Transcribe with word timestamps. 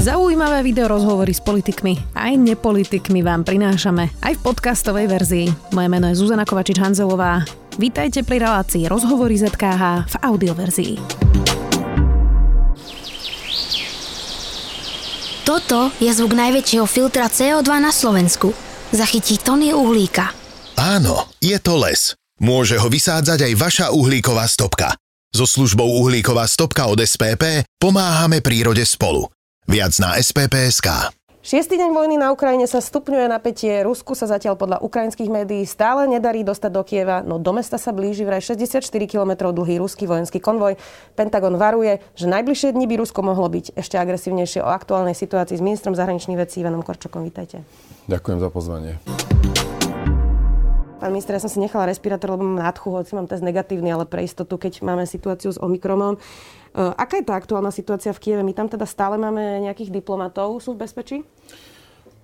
Zaujímavé 0.00 0.64
video 0.64 0.88
rozhovory 0.88 1.36
s 1.36 1.44
politikmi 1.44 2.16
aj 2.16 2.32
nepolitikmi 2.40 3.20
vám 3.20 3.44
prinášame 3.44 4.08
aj 4.24 4.32
v 4.32 4.40
podcastovej 4.40 5.04
verzii. 5.12 5.46
Moje 5.76 5.88
meno 5.92 6.08
je 6.08 6.16
Zuzana 6.16 6.48
Kovačič-Hanzelová. 6.48 7.44
Vítajte 7.76 8.24
pri 8.24 8.40
relácii 8.40 8.88
Rozhovory 8.88 9.36
ZKH 9.36 10.08
v 10.08 10.14
audioverzii. 10.24 10.94
Toto 15.44 15.92
je 16.00 16.08
zvuk 16.08 16.32
najväčšieho 16.32 16.88
filtra 16.88 17.28
CO2 17.28 17.68
na 17.68 17.92
Slovensku. 17.92 18.56
Zachytí 18.96 19.36
tony 19.36 19.76
uhlíka. 19.76 20.32
Áno, 20.80 21.28
je 21.44 21.60
to 21.60 21.76
les. 21.76 22.16
Môže 22.40 22.80
ho 22.80 22.88
vysádzať 22.88 23.52
aj 23.52 23.52
vaša 23.52 23.86
uhlíková 23.92 24.48
stopka. 24.48 24.96
So 25.36 25.44
službou 25.44 26.00
uhlíková 26.00 26.48
stopka 26.48 26.88
od 26.88 27.04
SPP 27.04 27.68
pomáhame 27.76 28.40
prírode 28.40 28.88
spolu. 28.88 29.28
Viac 29.70 30.02
na 30.02 30.18
SPP.sk. 30.18 31.14
Šiestý 31.46 31.78
deň 31.78 31.94
vojny 31.94 32.18
na 32.18 32.34
Ukrajine 32.34 32.66
sa 32.66 32.82
stupňuje 32.82 33.30
napätie. 33.30 33.86
Rusku 33.86 34.18
sa 34.18 34.26
zatiaľ 34.26 34.58
podľa 34.58 34.82
ukrajinských 34.82 35.30
médií 35.30 35.62
stále 35.62 36.10
nedarí 36.10 36.42
dostať 36.42 36.70
do 36.74 36.82
Kieva, 36.82 37.22
no 37.22 37.38
do 37.38 37.54
mesta 37.54 37.78
sa 37.78 37.94
blíži 37.94 38.26
vraj 38.26 38.42
64 38.42 38.82
km 39.06 39.54
dlhý 39.54 39.78
ruský 39.78 40.10
vojenský 40.10 40.42
konvoj. 40.42 40.74
Pentagon 41.14 41.54
varuje, 41.54 42.02
že 42.18 42.26
najbližšie 42.26 42.74
dni 42.74 42.90
by 42.90 42.94
Rusko 42.98 43.22
mohlo 43.22 43.46
byť 43.46 43.78
ešte 43.78 43.94
agresívnejšie 43.94 44.58
o 44.58 44.74
aktuálnej 44.74 45.14
situácii 45.14 45.54
s 45.54 45.62
ministrom 45.62 45.94
zahraničných 45.94 46.42
vecí 46.42 46.66
Ivanom 46.66 46.82
Korčokom. 46.82 47.22
Vítajte. 47.22 47.62
Ďakujem 48.10 48.42
za 48.42 48.50
pozvanie. 48.50 48.98
Pán 51.00 51.16
minister, 51.16 51.32
ja 51.32 51.40
som 51.40 51.48
si 51.48 51.62
nechala 51.62 51.88
respirátor, 51.88 52.36
lebo 52.36 52.44
mám 52.44 52.60
nádchu, 52.60 52.92
hoci 52.92 53.16
mám 53.16 53.24
test 53.24 53.40
negatívny, 53.40 53.88
ale 53.88 54.04
pre 54.04 54.20
istotu, 54.20 54.60
keď 54.60 54.84
máme 54.84 55.08
situáciu 55.08 55.48
s 55.48 55.56
Omikromom. 55.56 56.20
Eh, 56.70 56.94
aká 56.94 57.18
je 57.18 57.26
tá 57.26 57.34
aktuálna 57.34 57.74
situácia 57.74 58.14
v 58.14 58.22
Kieve? 58.22 58.42
My 58.46 58.54
tam 58.54 58.70
teda 58.70 58.86
stále 58.86 59.18
máme 59.18 59.66
nejakých 59.66 59.90
diplomatov. 59.90 60.62
Sú 60.62 60.78
v 60.78 60.86
bezpečí? 60.86 61.26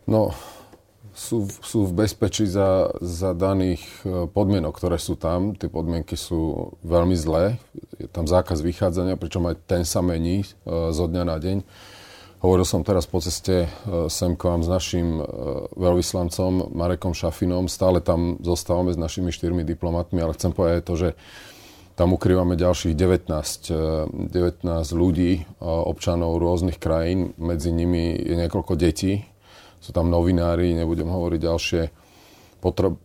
No, 0.06 0.30
sú, 1.10 1.50
sú 1.66 1.90
v 1.90 2.06
bezpečí 2.06 2.46
za, 2.46 2.94
za 3.02 3.34
daných 3.34 3.82
eh, 4.06 4.30
podmienok, 4.30 4.78
ktoré 4.78 5.02
sú 5.02 5.18
tam. 5.18 5.58
Tie 5.58 5.66
podmienky 5.66 6.14
sú 6.14 6.70
veľmi 6.86 7.18
zlé. 7.18 7.58
Je 7.98 8.06
tam 8.06 8.30
zákaz 8.30 8.62
vychádzania, 8.62 9.18
pričom 9.18 9.42
aj 9.50 9.66
ten 9.66 9.82
sa 9.82 9.98
mení 9.98 10.46
uh, 10.62 10.92
zo 10.92 11.08
dňa 11.08 11.22
na 11.26 11.40
deň. 11.40 11.58
Hovoril 12.44 12.68
som 12.68 12.84
teraz 12.84 13.08
po 13.08 13.16
ceste 13.16 13.64
sem 14.12 14.36
k 14.36 14.42
vám 14.44 14.60
s 14.60 14.68
našim 14.68 15.24
veľvyslancom 15.72 16.68
Marekom 16.76 17.16
Šafinom. 17.16 17.64
Stále 17.64 18.04
tam 18.04 18.36
zostávame 18.44 18.92
s 18.92 19.00
našimi 19.00 19.32
štyrmi 19.32 19.64
diplomatmi, 19.64 20.20
ale 20.20 20.36
chcem 20.36 20.52
povedať 20.52 20.84
to, 20.84 20.94
že 21.00 21.08
tam 21.96 22.12
ukrývame 22.12 22.60
ďalších 22.60 22.92
19, 22.92 24.28
19 24.28 24.28
eh, 24.28 24.92
ľudí, 24.92 25.32
eh, 25.40 25.44
občanov 25.64 26.36
rôznych 26.36 26.76
krajín. 26.76 27.32
Medzi 27.40 27.72
nimi 27.72 28.12
je 28.20 28.36
niekoľko 28.36 28.76
detí. 28.76 29.24
Sú 29.80 29.96
tam 29.96 30.12
novinári, 30.12 30.76
nebudem 30.76 31.08
hovoriť 31.08 31.40
ďalšie 31.40 31.82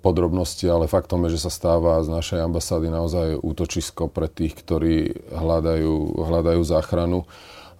podrobnosti, 0.01 0.65
ale 0.65 0.89
faktom 0.89 1.27
je, 1.27 1.37
že 1.37 1.45
sa 1.45 1.51
stáva 1.53 2.01
z 2.01 2.09
našej 2.09 2.39
ambasády 2.49 2.87
naozaj 2.89 3.27
útočisko 3.45 4.09
pre 4.09 4.25
tých, 4.25 4.57
ktorí 4.57 5.29
hľadajú, 5.29 6.17
hľadajú 6.17 6.61
záchranu. 6.65 7.29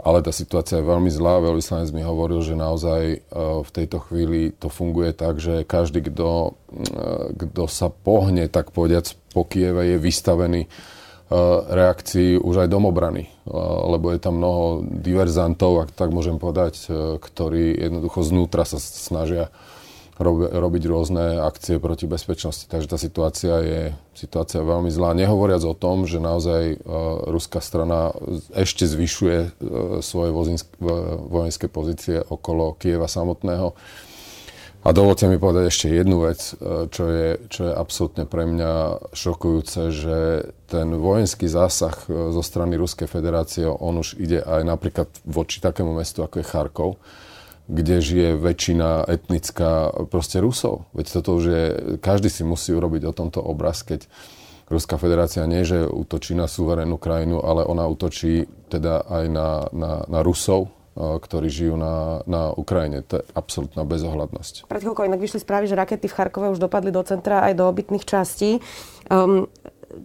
Ale 0.02 0.22
tá 0.22 0.30
situácia 0.30 0.82
je 0.82 0.90
veľmi 0.90 1.10
zlá. 1.10 1.42
Veľvyslanec 1.42 1.90
mi 1.94 2.02
hovoril, 2.06 2.40
že 2.40 2.56
naozaj 2.56 3.02
eh, 3.04 3.22
v 3.60 3.70
tejto 3.76 4.00
chvíli 4.08 4.56
to 4.56 4.72
funguje 4.72 5.12
tak, 5.12 5.44
že 5.44 5.68
každý, 5.68 6.08
kto, 6.08 6.56
kto 7.36 7.64
sa 7.68 7.92
pohne, 7.92 8.48
tak 8.48 8.72
povediac, 8.72 9.12
po 9.36 9.44
Kieve 9.44 9.92
je 9.92 9.98
vystavený 10.00 10.72
reakcií 11.72 12.36
už 12.36 12.68
aj 12.68 12.70
domobrany, 12.70 13.24
eh, 13.26 13.52
lebo 13.88 14.12
je 14.12 14.20
tam 14.20 14.38
mnoho 14.38 14.84
diverzantov, 14.84 15.88
ak 15.88 15.90
tak 15.96 16.12
môžem 16.12 16.36
povedať, 16.36 16.92
eh, 16.92 17.18
ktorí 17.18 17.72
jednoducho 17.80 18.22
znútra 18.22 18.68
sa 18.68 18.78
snažia 18.78 19.48
robiť 20.22 20.84
rôzne 20.86 21.42
akcie 21.42 21.82
proti 21.82 22.06
bezpečnosti. 22.06 22.70
Takže 22.70 22.94
tá 22.94 22.98
situácia 23.02 23.58
je 23.58 23.82
situácia 24.14 24.62
veľmi 24.62 24.94
zlá. 24.94 25.18
Nehovoriac 25.18 25.66
o 25.66 25.74
tom, 25.74 26.06
že 26.06 26.22
naozaj 26.22 26.78
ruská 27.26 27.58
strana 27.58 28.14
ešte 28.54 28.86
zvyšuje 28.86 29.58
svoje 30.06 30.30
vojenské 31.26 31.66
pozície 31.74 32.22
okolo 32.22 32.78
Kieva 32.78 33.10
samotného. 33.10 33.74
A 34.82 34.98
dovolte 34.98 35.30
mi 35.30 35.38
povedať 35.38 35.70
ešte 35.70 35.94
jednu 35.94 36.26
vec, 36.26 36.58
e, 36.58 36.90
čo 36.90 37.04
je, 37.06 37.28
čo 37.54 37.70
je 37.70 37.74
absolútne 37.78 38.26
pre 38.26 38.50
mňa 38.50 38.74
šokujúce, 39.14 39.94
že 39.94 40.18
ten 40.66 40.90
vojenský 40.98 41.46
zásah 41.46 41.94
e, 42.10 42.34
zo 42.34 42.42
strany 42.42 42.82
Ruskej 42.82 43.06
federácie, 43.06 43.70
on 43.70 44.02
už 44.02 44.18
ide 44.18 44.42
aj 44.42 44.66
napríklad 44.66 45.06
voči 45.22 45.62
takému 45.62 45.94
mestu, 45.94 46.26
ako 46.26 46.42
je 46.42 46.50
Charkov, 46.50 46.90
kde 47.70 48.02
žije 48.02 48.30
väčšina 48.42 49.06
etnická 49.06 49.94
proste 50.10 50.42
Rusov. 50.42 50.90
Veď 50.98 51.22
toto 51.22 51.38
už 51.38 51.44
je, 51.46 51.64
každý 52.02 52.34
si 52.34 52.42
musí 52.42 52.74
urobiť 52.74 53.06
o 53.06 53.14
tomto 53.14 53.38
obraz, 53.38 53.86
keď 53.86 54.10
Ruská 54.66 54.98
federácia 54.98 55.46
nie, 55.46 55.62
že 55.62 55.86
útočí 55.86 56.34
na 56.34 56.50
suverénnu 56.50 56.98
krajinu, 56.98 57.38
ale 57.44 57.68
ona 57.70 57.86
útočí 57.86 58.50
teda 58.72 59.06
aj 59.06 59.24
na, 59.30 59.50
na, 59.78 59.92
na 60.10 60.20
Rusov, 60.26 60.74
ktorí 60.96 61.48
žijú 61.48 61.80
na, 61.80 62.20
na 62.28 62.52
Ukrajine. 62.52 63.00
To 63.08 63.20
je 63.20 63.24
absolútna 63.32 63.88
bezohľadnosť. 63.88 64.68
Pred 64.68 64.82
chvíľkou 64.84 65.08
inak 65.08 65.24
vyšli 65.24 65.40
správy, 65.40 65.72
že 65.72 65.80
rakety 65.80 66.12
v 66.12 66.16
Charkove 66.16 66.52
už 66.52 66.60
dopadli 66.60 66.92
do 66.92 67.00
centra 67.08 67.48
aj 67.48 67.56
do 67.56 67.64
obytných 67.72 68.04
častí. 68.04 68.60
Um, 69.08 69.48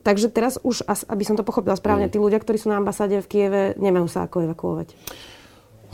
takže 0.07 0.31
teraz 0.31 0.63
už, 0.63 0.87
aby 0.87 1.23
som 1.27 1.35
to 1.35 1.43
pochopila 1.43 1.75
správne, 1.75 2.07
mm. 2.07 2.13
tí 2.15 2.19
ľudia, 2.23 2.39
ktorí 2.39 2.59
sú 2.63 2.71
na 2.71 2.79
ambasáde 2.79 3.19
v 3.19 3.27
Kieve, 3.27 3.63
nemajú 3.79 4.07
sa 4.07 4.31
ako 4.31 4.47
evakuovať. 4.47 4.95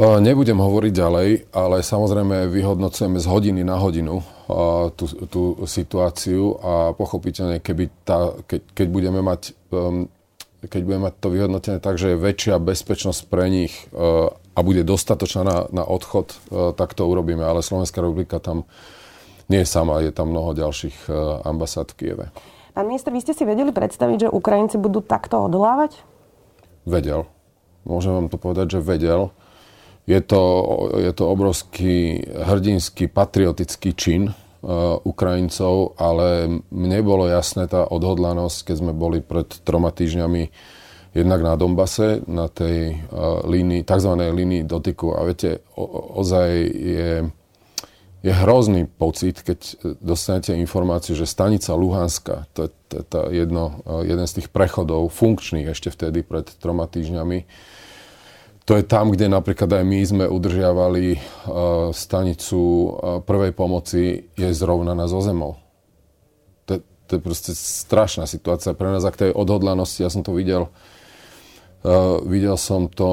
Nebudem 0.00 0.56
hovoriť 0.56 0.92
ďalej, 0.97 1.28
ale 1.53 1.84
samozrejme 1.84 2.48
vyhodnocujeme 2.48 3.20
z 3.20 3.26
hodiny 3.28 3.60
na 3.60 3.76
hodinu 3.76 4.24
tú, 4.97 5.04
tú 5.28 5.42
situáciu 5.69 6.56
a 6.64 6.97
pochopiteľne, 6.97 7.60
keby 7.60 7.92
tá, 8.00 8.32
keď, 8.48 8.72
keď 8.72 8.86
budeme 8.88 9.20
mať 9.20 9.53
um, 9.69 10.09
keď 10.62 10.80
budeme 10.86 11.10
mať 11.10 11.14
to 11.19 11.28
vyhodnotené 11.28 11.76
tak, 11.82 11.98
že 11.98 12.14
je 12.14 12.22
väčšia 12.22 12.62
bezpečnosť 12.62 13.20
pre 13.26 13.50
nich 13.50 13.74
a 14.53 14.59
bude 14.61 14.85
dostatočná 14.85 15.43
na, 15.43 15.59
na 15.73 15.85
odchod, 15.85 16.37
e, 16.53 16.77
tak 16.77 16.93
to 16.93 17.09
urobíme. 17.09 17.41
Ale 17.41 17.65
Slovenská 17.65 18.05
republika 18.05 18.37
tam 18.37 18.69
nie 19.49 19.65
je 19.65 19.69
sama, 19.69 20.05
je 20.05 20.13
tam 20.13 20.33
mnoho 20.33 20.53
ďalších 20.53 21.09
e, 21.09 21.13
ambasád 21.45 21.93
v 21.93 21.97
Kieve. 21.97 22.27
Pán 22.73 22.89
minister, 22.89 23.13
vy 23.13 23.21
ste 23.21 23.37
si 23.37 23.45
vedeli 23.45 23.69
predstaviť, 23.69 24.29
že 24.29 24.29
Ukrajinci 24.33 24.81
budú 24.81 25.05
takto 25.05 25.45
odolávať? 25.45 26.01
Vedel. 26.89 27.29
Môžem 27.85 28.17
vám 28.17 28.29
to 28.33 28.41
povedať, 28.41 28.79
že 28.79 28.81
vedel. 28.81 29.29
Je 30.09 30.19
to, 30.19 30.43
je 30.99 31.13
to 31.15 31.25
obrovský 31.29 32.27
hrdinský, 32.27 33.07
patriotický 33.07 33.95
čin 33.95 34.23
uh, 34.31 34.99
Ukrajincov, 35.07 35.95
ale 35.95 36.59
mne 36.75 36.99
bolo 37.07 37.31
jasné 37.31 37.71
tá 37.71 37.87
odhodlanosť, 37.87 38.73
keď 38.73 38.77
sme 38.83 38.93
boli 38.97 39.23
pred 39.23 39.47
troma 39.63 39.95
týždňami 39.95 40.51
jednak 41.12 41.45
na 41.45 41.56
Dombase, 41.56 42.25
na 42.25 42.49
tej 42.49 43.05
uh, 43.12 43.45
línii, 43.45 43.84
tzv. 43.84 44.12
línii 44.17 44.65
dotyku. 44.65 45.12
A 45.12 45.28
viete, 45.28 45.61
o, 45.77 45.84
ozaj 46.25 46.49
je, 46.73 47.28
je 48.25 48.33
hrozný 48.33 48.89
pocit, 48.89 49.45
keď 49.45 49.77
dostanete 50.01 50.56
informáciu, 50.56 51.12
že 51.12 51.28
stanica 51.28 51.77
Luhanska, 51.77 52.49
to 52.56 52.69
je 52.69 52.71
to, 53.05 53.28
jedno, 53.28 53.84
uh, 53.84 54.01
jeden 54.01 54.25
z 54.25 54.41
tých 54.41 54.49
prechodov 54.49 55.12
funkčných 55.12 55.69
ešte 55.69 55.93
vtedy 55.93 56.25
pred 56.25 56.49
troma 56.56 56.89
týždňami, 56.89 57.45
to 58.62 58.78
je 58.78 58.87
tam, 58.87 59.11
kde 59.11 59.27
napríklad 59.27 59.69
aj 59.69 59.84
my 59.84 60.01
sme 60.06 60.25
udržiavali 60.31 61.06
uh, 61.12 61.21
stanicu 61.93 62.61
uh, 62.62 62.89
prvej 63.21 63.53
pomoci, 63.53 64.33
je 64.33 64.49
zrovnaná 64.55 65.11
zo 65.11 65.21
zemou. 65.21 65.61
To, 66.71 66.78
to 66.81 67.11
je 67.19 67.21
proste 67.21 67.53
strašná 67.53 68.25
situácia 68.25 68.72
pre 68.72 68.89
nás, 68.89 69.05
ak 69.05 69.19
tej 69.19 69.31
odhodlanosti, 69.34 70.01
ja 70.01 70.09
som 70.09 70.25
to 70.25 70.33
videl 70.33 70.72
Uh, 71.82 72.22
videl 72.22 72.54
som 72.54 72.87
to 72.87 73.10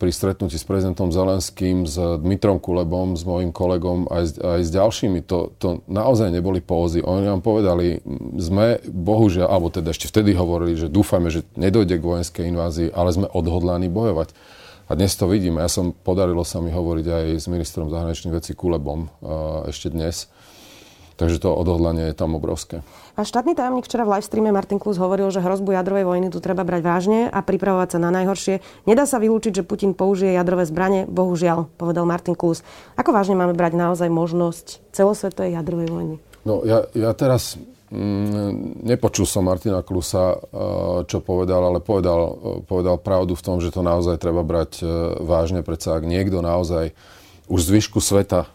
pri 0.00 0.08
stretnutí 0.08 0.56
s 0.56 0.64
prezidentom 0.64 1.12
Zelenským, 1.12 1.84
s 1.84 2.00
Dmitrom 2.16 2.56
Kulebom, 2.56 3.12
s 3.12 3.28
mojim 3.28 3.52
kolegom 3.52 4.08
aj 4.08 4.22
s, 4.24 4.32
aj 4.40 4.60
s 4.64 4.70
ďalšími. 4.72 5.20
To, 5.28 5.52
to 5.60 5.84
naozaj 5.84 6.32
neboli 6.32 6.64
pózy. 6.64 7.04
Oni 7.04 7.28
nám 7.28 7.44
povedali, 7.44 8.00
sme 8.40 8.80
bohužiaľ, 8.88 9.52
alebo 9.52 9.68
teda 9.68 9.92
ešte 9.92 10.08
vtedy 10.08 10.32
hovorili, 10.32 10.80
že 10.80 10.88
dúfame, 10.88 11.28
že 11.28 11.44
nedojde 11.60 12.00
k 12.00 12.08
vojenskej 12.08 12.48
invázii, 12.56 12.88
ale 12.96 13.12
sme 13.12 13.28
odhodlaní 13.28 13.92
bojovať. 13.92 14.32
A 14.88 14.96
dnes 14.96 15.12
to 15.12 15.28
vidíme. 15.28 15.60
Ja 15.60 15.68
som, 15.68 15.92
podarilo 15.92 16.40
sa 16.40 16.64
mi 16.64 16.72
hovoriť 16.72 17.06
aj 17.10 17.24
s 17.36 17.46
ministrom 17.52 17.92
zahraničných 17.92 18.32
vecí 18.32 18.56
Kulebom 18.56 19.12
uh, 19.12 19.68
ešte 19.68 19.92
dnes. 19.92 20.32
Takže 21.16 21.40
to 21.40 21.48
odhodlanie 21.56 22.12
je 22.12 22.14
tam 22.16 22.36
obrovské. 22.36 22.84
A 23.16 23.24
štátny 23.24 23.56
tajomník 23.56 23.88
včera 23.88 24.04
v 24.04 24.20
live 24.20 24.28
streame 24.28 24.52
Martin 24.52 24.76
Klus 24.76 25.00
hovoril, 25.00 25.32
že 25.32 25.40
hrozbu 25.40 25.72
jadrovej 25.72 26.04
vojny 26.04 26.28
tu 26.28 26.44
treba 26.44 26.60
brať 26.68 26.84
vážne 26.84 27.18
a 27.32 27.40
pripravovať 27.40 27.96
sa 27.96 27.98
na 28.04 28.12
najhoršie. 28.12 28.60
Nedá 28.84 29.08
sa 29.08 29.16
vylúčiť, 29.16 29.56
že 29.56 29.64
Putin 29.64 29.96
použije 29.96 30.36
jadrové 30.36 30.68
zbranie, 30.68 31.08
bohužiaľ, 31.08 31.72
povedal 31.80 32.04
Martin 32.04 32.36
Klus. 32.36 32.60
Ako 33.00 33.16
vážne 33.16 33.32
máme 33.32 33.56
brať 33.56 33.72
naozaj 33.72 34.12
možnosť 34.12 34.84
celosvetovej 34.92 35.56
jadrovej 35.56 35.88
vojny? 35.88 36.14
No 36.44 36.60
ja, 36.68 36.84
ja 36.92 37.16
teraz 37.16 37.56
mm, 37.88 38.84
nepočul 38.84 39.24
som 39.24 39.48
Martina 39.48 39.80
Klusa, 39.80 40.36
čo 41.08 41.24
povedal, 41.24 41.72
ale 41.72 41.80
povedal, 41.80 42.36
povedal 42.68 43.00
pravdu 43.00 43.32
v 43.32 43.44
tom, 43.44 43.56
že 43.64 43.72
to 43.72 43.80
naozaj 43.80 44.20
treba 44.20 44.44
brať 44.44 44.84
vážne. 45.24 45.64
Predsa 45.64 45.96
ak 45.96 46.04
niekto 46.04 46.44
naozaj 46.44 46.92
už 47.48 47.60
zvyšku 47.72 48.04
sveta 48.04 48.52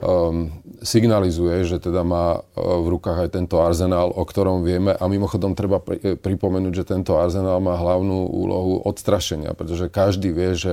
um, 0.00 0.50
signalizuje, 0.80 1.64
že 1.68 1.76
teda 1.76 2.00
má 2.00 2.40
v 2.56 2.86
rukách 2.96 3.28
aj 3.28 3.30
tento 3.36 3.60
arzenál, 3.60 4.08
o 4.10 4.24
ktorom 4.24 4.64
vieme. 4.64 4.96
A 4.96 5.04
mimochodom 5.06 5.52
treba 5.52 5.80
pri, 5.80 6.16
pripomenúť, 6.16 6.72
že 6.72 6.88
tento 6.88 7.20
arzenál 7.20 7.60
má 7.60 7.76
hlavnú 7.76 8.28
úlohu 8.28 8.80
odstrašenia, 8.84 9.52
pretože 9.52 9.92
každý 9.92 10.32
vie, 10.32 10.56
že 10.56 10.72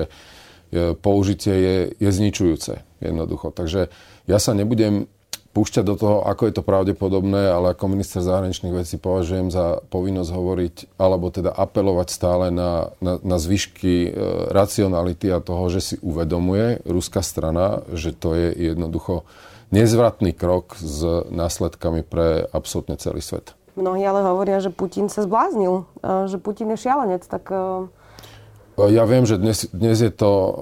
použitie 0.99 1.55
je, 1.55 1.77
je 1.95 2.09
zničujúce 2.11 2.83
jednoducho. 2.99 3.55
Takže 3.55 3.87
ja 4.27 4.37
sa 4.39 4.51
nebudem 4.51 5.07
púšťať 5.57 5.85
do 5.89 5.97
toho, 5.97 6.17
ako 6.21 6.45
je 6.45 6.53
to 6.53 6.61
pravdepodobné, 6.61 7.49
ale 7.49 7.73
ako 7.73 7.89
minister 7.89 8.21
zahraničných 8.21 8.77
vecí 8.77 9.01
považujem 9.01 9.49
za 9.49 9.81
povinnosť 9.89 10.29
hovoriť, 10.29 10.75
alebo 11.01 11.33
teda 11.33 11.49
apelovať 11.49 12.13
stále 12.13 12.53
na, 12.53 12.93
na, 13.01 13.17
na 13.25 13.37
zvyšky 13.41 13.93
e, 14.05 14.09
racionality 14.53 15.33
a 15.33 15.41
toho, 15.41 15.65
že 15.73 15.81
si 15.81 15.95
uvedomuje 16.05 16.85
ruská 16.85 17.25
strana, 17.25 17.81
že 17.89 18.13
to 18.13 18.37
je 18.37 18.53
jednoducho 18.69 19.25
nezvratný 19.73 20.37
krok 20.37 20.77
s 20.77 21.01
následkami 21.33 22.05
pre 22.05 22.45
absolútne 22.53 22.93
celý 23.01 23.25
svet. 23.25 23.57
Mnohí 23.73 24.05
ale 24.05 24.21
hovoria, 24.21 24.61
že 24.61 24.69
Putin 24.69 25.09
sa 25.09 25.25
zbláznil, 25.25 25.89
e, 26.05 26.29
že 26.29 26.37
Putin 26.37 26.69
je 26.77 26.85
šialenec, 26.85 27.25
tak 27.25 27.49
e, 27.49 27.89
ja 28.85 29.09
viem, 29.09 29.25
že 29.25 29.41
dnes, 29.41 29.65
dnes 29.73 29.97
je 30.05 30.13
to 30.13 30.29
uh, 30.29 30.53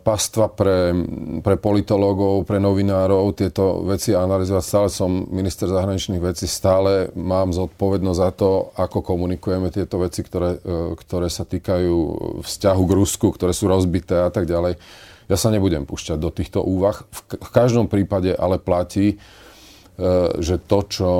pastva 0.00 0.48
pre, 0.48 0.96
pre 1.44 1.60
politológov, 1.60 2.48
pre 2.48 2.56
novinárov 2.56 3.36
tieto 3.36 3.84
veci 3.84 4.16
analyzovať. 4.16 4.64
Stále 4.64 4.88
som 4.88 5.28
minister 5.28 5.68
zahraničných 5.68 6.16
vecí, 6.16 6.48
stále 6.48 7.12
mám 7.12 7.52
zodpovednosť 7.52 8.20
za 8.24 8.30
to, 8.32 8.72
ako 8.72 9.04
komunikujeme 9.04 9.68
tieto 9.68 10.00
veci, 10.00 10.24
ktoré, 10.24 10.56
uh, 10.56 10.96
ktoré 10.96 11.28
sa 11.28 11.44
týkajú 11.44 11.96
vzťahu 12.40 12.82
k 12.88 12.96
Rusku, 12.96 13.36
ktoré 13.36 13.52
sú 13.52 13.68
rozbité 13.68 14.16
a 14.24 14.32
tak 14.32 14.48
ďalej. 14.48 14.80
Ja 15.28 15.36
sa 15.36 15.52
nebudem 15.52 15.84
púšťať 15.84 16.16
do 16.16 16.32
týchto 16.32 16.64
úvah. 16.64 17.04
V, 17.12 17.36
v 17.36 17.50
každom 17.52 17.84
prípade 17.92 18.32
ale 18.32 18.56
platí, 18.56 19.20
uh, 19.20 20.32
že 20.40 20.56
to, 20.64 20.88
čo 20.88 21.10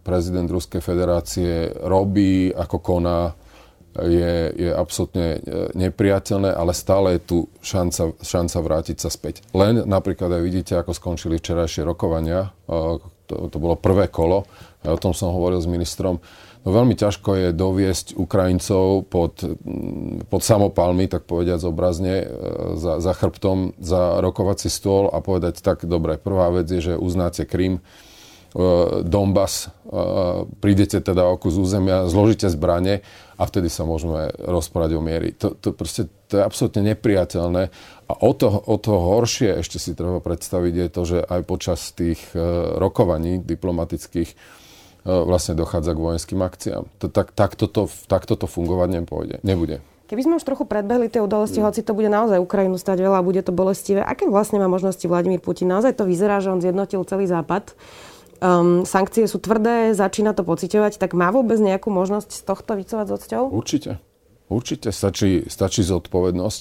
prezident 0.00 0.48
Ruskej 0.48 0.80
federácie 0.80 1.68
robí, 1.84 2.48
ako 2.48 2.80
koná, 2.80 3.36
je, 4.06 4.32
je 4.54 4.70
absolútne 4.70 5.26
e, 5.36 5.38
nepriateľné, 5.74 6.54
ale 6.54 6.76
stále 6.76 7.18
je 7.18 7.20
tu 7.24 7.38
šanca, 7.64 8.14
šanca 8.22 8.58
vrátiť 8.60 8.96
sa 9.00 9.10
späť. 9.10 9.42
Len 9.56 9.82
napríklad 9.82 10.30
aj 10.30 10.42
vidíte, 10.42 10.72
ako 10.78 10.94
skončili 10.94 11.40
včerajšie 11.40 11.82
rokovania. 11.82 12.54
E, 12.66 12.78
to, 13.28 13.34
to 13.52 13.56
bolo 13.60 13.76
prvé 13.76 14.08
kolo, 14.08 14.48
ja 14.86 14.94
o 14.94 15.00
tom 15.00 15.12
som 15.12 15.34
hovoril 15.34 15.60
s 15.60 15.68
ministrom. 15.68 16.22
No 16.66 16.74
veľmi 16.74 16.98
ťažko 16.98 17.30
je 17.38 17.48
doviesť 17.54 18.18
Ukrajincov 18.18 19.06
pod, 19.06 19.40
pod 20.26 20.42
samopalmy, 20.42 21.06
tak 21.06 21.24
povediať 21.24 21.64
obrazne, 21.64 22.24
e, 22.24 22.26
za, 22.78 22.98
za 22.98 23.12
chrbtom, 23.14 23.78
za 23.78 24.18
rokovací 24.22 24.70
stôl 24.70 25.10
a 25.10 25.22
povedať, 25.22 25.62
tak 25.62 25.86
dobre, 25.86 26.18
prvá 26.18 26.50
vec 26.50 26.66
je, 26.68 26.92
že 26.92 26.94
uznáte 26.94 27.46
Krym, 27.46 27.80
Donbass, 29.04 29.68
prídete 30.64 31.04
teda 31.04 31.28
o 31.28 31.36
kus 31.36 31.60
územia, 31.60 32.08
zložíte 32.08 32.48
zbranie 32.48 33.04
a 33.36 33.44
vtedy 33.44 33.68
sa 33.68 33.84
môžeme 33.84 34.32
rozprávať 34.40 34.96
o 34.96 35.04
miery. 35.04 35.36
To, 35.36 35.52
to, 35.52 35.76
proste, 35.76 36.08
to 36.32 36.40
je 36.40 36.42
absolútne 36.42 36.80
nepriateľné 36.96 37.62
a 38.08 38.12
o 38.24 38.32
to, 38.32 38.48
o 38.48 38.76
to 38.80 38.92
horšie 38.96 39.60
ešte 39.60 39.76
si 39.76 39.92
treba 39.92 40.24
predstaviť 40.24 40.74
je 40.74 40.88
to, 40.88 41.02
že 41.04 41.18
aj 41.28 41.40
počas 41.44 41.92
tých 41.92 42.18
e, 42.32 42.40
rokovaní 42.80 43.44
diplomatických 43.44 44.32
e, 44.32 44.36
vlastne 45.04 45.52
dochádza 45.52 45.92
k 45.92 46.02
vojenským 46.02 46.40
akciám. 46.40 46.88
To, 47.04 47.06
tak, 47.12 47.36
takto, 47.36 47.68
to, 47.68 47.84
takto 48.08 48.32
to 48.32 48.48
fungovať 48.48 48.88
nepôjde, 49.04 49.36
nebude. 49.44 49.84
Keby 50.08 50.24
sme 50.24 50.34
už 50.40 50.48
trochu 50.48 50.64
predbehli 50.64 51.12
tie 51.12 51.20
udalosti, 51.20 51.60
hoci 51.60 51.84
to 51.84 51.92
bude 51.92 52.08
naozaj 52.08 52.40
Ukrajinu 52.40 52.80
stať 52.80 53.04
veľa 53.04 53.20
a 53.20 53.26
bude 53.28 53.44
to 53.44 53.52
bolestivé, 53.52 54.00
aké 54.00 54.24
vlastne 54.24 54.56
má 54.56 54.64
možnosti 54.64 55.04
Vladimír 55.04 55.44
Putin? 55.44 55.68
Naozaj 55.68 56.00
to 56.00 56.08
vyzerá, 56.08 56.40
že 56.40 56.48
on 56.48 56.64
zjednotil 56.64 57.04
celý 57.04 57.28
západ 57.28 57.76
um, 58.38 58.82
sankcie 58.86 59.26
sú 59.26 59.42
tvrdé, 59.42 59.94
začína 59.94 60.34
to 60.34 60.42
pociťovať, 60.46 60.98
tak 60.98 61.14
má 61.14 61.30
vôbec 61.30 61.58
nejakú 61.58 61.90
možnosť 61.90 62.30
z 62.34 62.42
tohto 62.42 62.72
vycovať 62.78 63.06
s 63.06 63.12
odsťou? 63.18 63.42
Určite. 63.50 64.02
Určite 64.48 64.88
stačí, 64.90 65.44
stačí 65.46 65.84
zodpovednosť. 65.84 66.60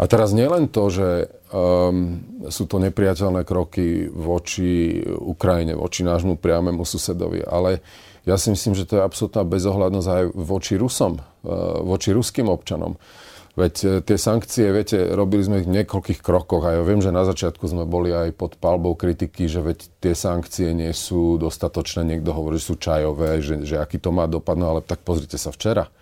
A 0.00 0.08
teraz 0.10 0.34
nielen 0.34 0.72
to, 0.72 0.90
že 0.90 1.08
um, 1.52 2.18
sú 2.48 2.66
to 2.66 2.82
nepriateľné 2.82 3.46
kroky 3.46 4.10
voči 4.10 4.98
Ukrajine, 5.06 5.78
voči 5.78 6.02
nášmu 6.02 6.40
priamému 6.40 6.82
susedovi, 6.82 7.44
ale 7.44 7.84
ja 8.26 8.34
si 8.34 8.50
myslím, 8.50 8.74
že 8.74 8.88
to 8.88 8.98
je 8.98 9.06
absolútna 9.06 9.46
bezohľadnosť 9.46 10.08
aj 10.08 10.24
voči 10.34 10.74
Rusom, 10.80 11.20
uh, 11.20 11.84
voči 11.86 12.10
ruským 12.10 12.50
občanom. 12.50 12.98
Veď 13.52 13.74
e, 13.84 13.88
tie 14.00 14.16
sankcie, 14.16 14.72
viete, 14.72 14.96
robili 15.12 15.44
sme 15.44 15.60
ich 15.60 15.68
v 15.68 15.76
niekoľkých 15.76 16.24
krokoch 16.24 16.64
a 16.64 16.80
ja 16.80 16.80
viem, 16.80 17.04
že 17.04 17.12
na 17.12 17.28
začiatku 17.28 17.68
sme 17.68 17.84
boli 17.84 18.08
aj 18.08 18.32
pod 18.32 18.56
palbou 18.56 18.96
kritiky, 18.96 19.44
že 19.44 19.60
veď 19.60 19.78
tie 20.00 20.16
sankcie 20.16 20.72
nie 20.72 20.88
sú 20.96 21.36
dostatočné. 21.36 22.00
Niekto 22.08 22.32
hovorí, 22.32 22.56
že 22.56 22.72
sú 22.72 22.80
čajové, 22.80 23.44
že, 23.44 23.60
že 23.68 23.76
aký 23.76 24.00
to 24.00 24.08
má 24.08 24.24
dopad, 24.24 24.56
no 24.56 24.72
ale 24.72 24.80
tak 24.80 25.04
pozrite 25.04 25.36
sa 25.36 25.52
včera. 25.52 25.92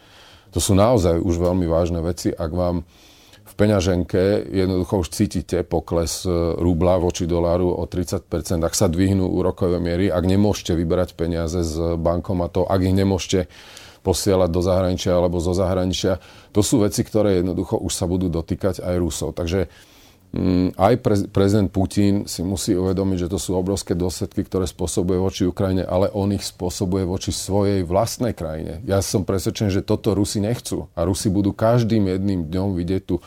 To 0.55 0.63
sú 0.63 0.79
naozaj 0.79 1.19
už 1.19 1.43
veľmi 1.43 1.67
vážne 1.67 1.99
veci. 2.07 2.31
Ak 2.31 2.55
vám 2.55 2.87
v 3.43 3.55
peňaženke 3.59 4.47
jednoducho 4.47 5.03
už 5.03 5.11
cítite 5.11 5.67
pokles 5.67 6.23
e, 6.23 6.31
rubla 6.55 7.03
voči 7.03 7.27
doláru 7.27 7.75
o 7.75 7.83
30%, 7.83 8.31
ak 8.63 8.79
sa 8.79 8.87
dvihnú 8.87 9.27
úrokové 9.27 9.83
miery, 9.83 10.07
ak 10.07 10.23
nemôžete 10.23 10.79
vyberať 10.79 11.19
peniaze 11.19 11.67
z 11.67 11.99
bankomatov, 11.99 12.71
ak 12.71 12.79
ich 12.79 12.95
nemôžete 12.95 13.51
posielať 14.01 14.49
do 14.49 14.61
zahraničia 14.65 15.13
alebo 15.13 15.43
zo 15.43 15.53
zahraničia. 15.53 16.19
To 16.51 16.61
sú 16.61 16.83
veci, 16.83 17.07
ktoré 17.07 17.41
jednoducho 17.41 17.79
už 17.79 17.93
sa 17.95 18.11
budú 18.11 18.27
dotýkať 18.27 18.83
aj 18.83 18.95
Rusov. 18.99 19.39
Takže 19.39 19.71
mm, 20.35 20.75
aj 20.75 20.95
prezident 21.31 21.71
Putin 21.71 22.27
si 22.27 22.43
musí 22.43 22.75
uvedomiť, 22.75 23.27
že 23.27 23.31
to 23.31 23.39
sú 23.39 23.55
obrovské 23.55 23.95
dôsledky, 23.95 24.43
ktoré 24.43 24.67
spôsobuje 24.67 25.19
voči 25.23 25.43
Ukrajine, 25.47 25.87
ale 25.87 26.11
on 26.11 26.35
ich 26.35 26.43
spôsobuje 26.43 27.07
voči 27.07 27.31
svojej 27.31 27.87
vlastnej 27.87 28.35
krajine. 28.35 28.83
Ja 28.83 28.99
som 29.01 29.23
presvedčený, 29.23 29.81
že 29.81 29.87
toto 29.87 30.15
Rusi 30.15 30.43
nechcú. 30.43 30.91
A 30.99 31.07
Rusi 31.07 31.31
budú 31.31 31.55
každým 31.55 32.11
jedným 32.11 32.51
dňom 32.51 32.75
vidieť 32.75 33.03
tú 33.07 33.23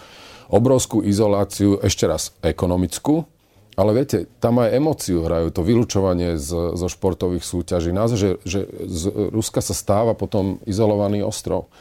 obrovskú 0.52 1.02
izoláciu, 1.02 1.80
ešte 1.82 2.06
raz 2.06 2.36
ekonomickú, 2.44 3.26
ale 3.74 3.92
viete, 3.98 4.30
tam 4.38 4.62
aj 4.62 4.70
emóciu 4.78 5.26
hrajú, 5.26 5.50
to 5.50 5.66
vylúčovanie 5.66 6.38
z, 6.38 6.78
zo 6.78 6.88
športových 6.90 7.42
súťaží. 7.42 7.90
Naozaj, 7.90 8.18
že, 8.22 8.32
že 8.46 8.60
z 8.86 9.34
Ruska 9.34 9.66
sa 9.66 9.74
stáva 9.74 10.14
potom 10.14 10.62
izolovaný 10.70 11.26
ostrov. 11.26 11.74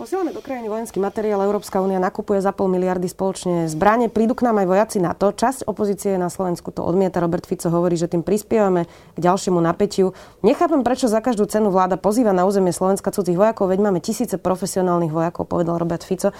Posielame 0.00 0.32
do 0.32 0.40
krajiny 0.40 0.72
vojenský 0.72 0.96
materiál, 0.96 1.44
Európska 1.44 1.76
únia 1.76 2.00
nakupuje 2.00 2.40
za 2.40 2.56
pol 2.56 2.72
miliardy 2.72 3.04
spoločne 3.04 3.68
zbranie. 3.68 4.08
Prídu 4.08 4.32
k 4.32 4.48
nám 4.48 4.56
aj 4.64 4.66
vojaci 4.72 4.96
na 4.96 5.12
to. 5.12 5.28
Časť 5.28 5.68
opozície 5.68 6.16
na 6.16 6.32
Slovensku 6.32 6.72
to 6.72 6.80
odmieta. 6.80 7.20
Robert 7.20 7.44
Fico 7.44 7.68
hovorí, 7.68 8.00
že 8.00 8.08
tým 8.08 8.24
prispievame 8.24 8.88
k 8.88 9.18
ďalšiemu 9.20 9.60
napätiu. 9.60 10.16
Nechápem, 10.40 10.80
prečo 10.80 11.04
za 11.04 11.20
každú 11.20 11.44
cenu 11.44 11.68
vláda 11.68 12.00
pozýva 12.00 12.32
na 12.32 12.48
územie 12.48 12.72
Slovenska 12.72 13.12
cudzích 13.12 13.36
vojakov, 13.36 13.68
veď 13.68 13.80
máme 13.84 14.00
tisíce 14.00 14.40
profesionálnych 14.40 15.12
vojakov, 15.12 15.44
povedal 15.44 15.76
Robert 15.76 16.00
Fico. 16.00 16.32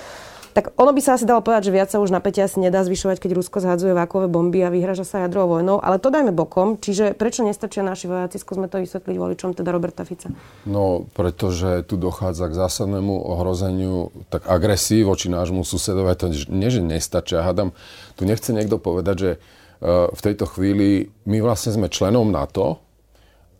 Tak 0.50 0.75
ono 0.75 0.90
by 0.90 0.99
sa 0.99 1.14
asi 1.14 1.23
dalo 1.23 1.47
povedať, 1.47 1.71
že 1.71 1.75
viac 1.75 1.88
sa 1.95 2.02
už 2.02 2.11
napätia 2.11 2.42
asi 2.42 2.59
nedá 2.59 2.83
zvyšovať, 2.83 3.23
keď 3.23 3.38
Rusko 3.38 3.62
zhadzuje 3.62 3.95
vákové 3.95 4.26
bomby 4.26 4.66
a 4.66 4.75
vyhraža 4.75 5.07
sa 5.07 5.23
jadrovou 5.23 5.62
vojnou, 5.62 5.78
ale 5.78 6.02
to 6.02 6.11
dajme 6.11 6.35
bokom. 6.35 6.75
Čiže 6.75 7.14
prečo 7.14 7.47
nestačia 7.47 7.87
naši 7.87 8.11
vojaci? 8.11 8.42
Skúsme 8.42 8.66
to 8.66 8.83
vysvetliť 8.83 9.14
voličom 9.14 9.54
teda 9.54 9.71
Roberta 9.71 10.02
Fica. 10.02 10.35
No, 10.66 11.07
pretože 11.14 11.87
tu 11.87 11.95
dochádza 11.95 12.50
k 12.50 12.59
zásadnému 12.59 13.14
ohrozeniu, 13.30 14.11
tak 14.26 14.50
agresii 14.50 15.07
voči 15.07 15.30
nášmu 15.30 15.62
susedovi. 15.62 16.11
To 16.19 16.26
nie, 16.50 16.69
že 16.69 16.83
nestačia. 16.83 17.47
Hádam, 17.47 17.71
tu 18.19 18.26
nechce 18.26 18.50
niekto 18.50 18.83
povedať, 18.83 19.16
že 19.16 19.30
uh, 19.38 20.11
v 20.11 20.21
tejto 20.21 20.50
chvíli 20.50 21.14
my 21.30 21.38
vlastne 21.38 21.78
sme 21.78 21.87
členom 21.87 22.26
NATO, 22.26 22.83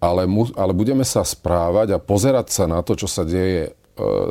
ale, 0.00 0.25
mu, 0.26 0.49
ale 0.56 0.73
budeme 0.73 1.06
sa 1.06 1.23
správať 1.23 1.94
a 1.94 2.02
pozerať 2.02 2.50
sa 2.50 2.64
na 2.66 2.80
to, 2.80 2.97
čo 2.97 3.06
sa 3.06 3.23
deje 3.23 3.78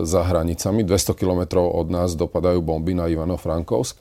za 0.04 0.22
hranicami. 0.26 0.82
200 0.84 1.14
kilometrov 1.14 1.70
od 1.76 1.88
nás 1.94 2.18
dopadajú 2.18 2.64
bomby 2.64 2.98
na 2.98 3.08
Ivano-Frankovsk. 3.12 4.00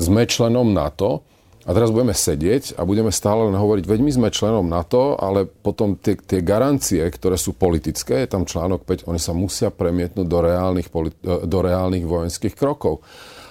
Sme 0.00 0.26
členom 0.26 0.74
NATO 0.74 1.22
a 1.64 1.70
teraz 1.72 1.88
budeme 1.88 2.12
sedieť 2.12 2.76
a 2.76 2.84
budeme 2.84 3.08
stále 3.08 3.48
len 3.48 3.56
hovoriť, 3.56 3.88
veď 3.88 4.00
my 4.04 4.12
sme 4.12 4.28
členom 4.28 4.68
NATO, 4.68 5.16
ale 5.16 5.48
potom 5.48 5.96
tie, 5.96 6.12
tie 6.12 6.44
garancie, 6.44 7.00
ktoré 7.00 7.40
sú 7.40 7.56
politické, 7.56 8.20
je 8.24 8.28
tam 8.36 8.44
článok 8.44 8.84
5, 8.84 9.08
oni 9.08 9.20
sa 9.20 9.32
musia 9.32 9.72
premietnúť 9.72 10.28
do 10.28 10.38
reálnych, 10.44 10.88
e, 10.92 11.48
do 11.48 11.58
reálnych 11.64 12.04
vojenských 12.04 12.52
krokov. 12.52 13.00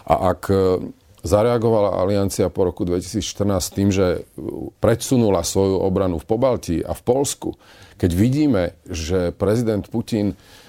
A 0.05 0.29
ak 0.29 0.41
e, 0.53 0.55
zareagovala 1.25 1.97
aliancia 1.97 2.53
po 2.53 2.69
roku 2.69 2.85
2014 2.85 3.23
tým, 3.73 3.89
že 3.89 4.29
predsunula 4.77 5.41
svoju 5.41 5.81
obranu 5.81 6.21
v 6.21 6.25
Pobaltí 6.29 6.77
a 6.85 6.93
v 6.93 7.01
Polsku, 7.01 7.57
keď 7.97 8.11
vidíme, 8.13 8.77
že 8.85 9.33
prezident 9.33 9.89
Putin 9.89 10.37
E, 10.37 10.62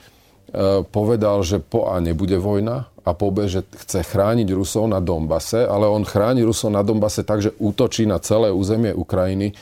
povedal, 0.88 1.42
že 1.42 1.58
po 1.58 1.90
A 1.90 1.98
nebude 1.98 2.38
vojna 2.38 2.86
a 3.04 3.10
po 3.12 3.28
B, 3.34 3.50
že 3.50 3.66
chce 3.84 4.06
chrániť 4.06 4.48
Rusov 4.54 4.88
na 4.88 5.02
Dombase, 5.02 5.66
ale 5.66 5.90
on 5.90 6.06
chráni 6.06 6.46
Rusov 6.46 6.72
na 6.72 6.80
Dombase 6.80 7.26
tak, 7.26 7.44
že 7.44 7.52
útočí 7.60 8.08
na 8.08 8.22
celé 8.22 8.54
územie 8.54 8.94
Ukrajiny, 8.94 9.52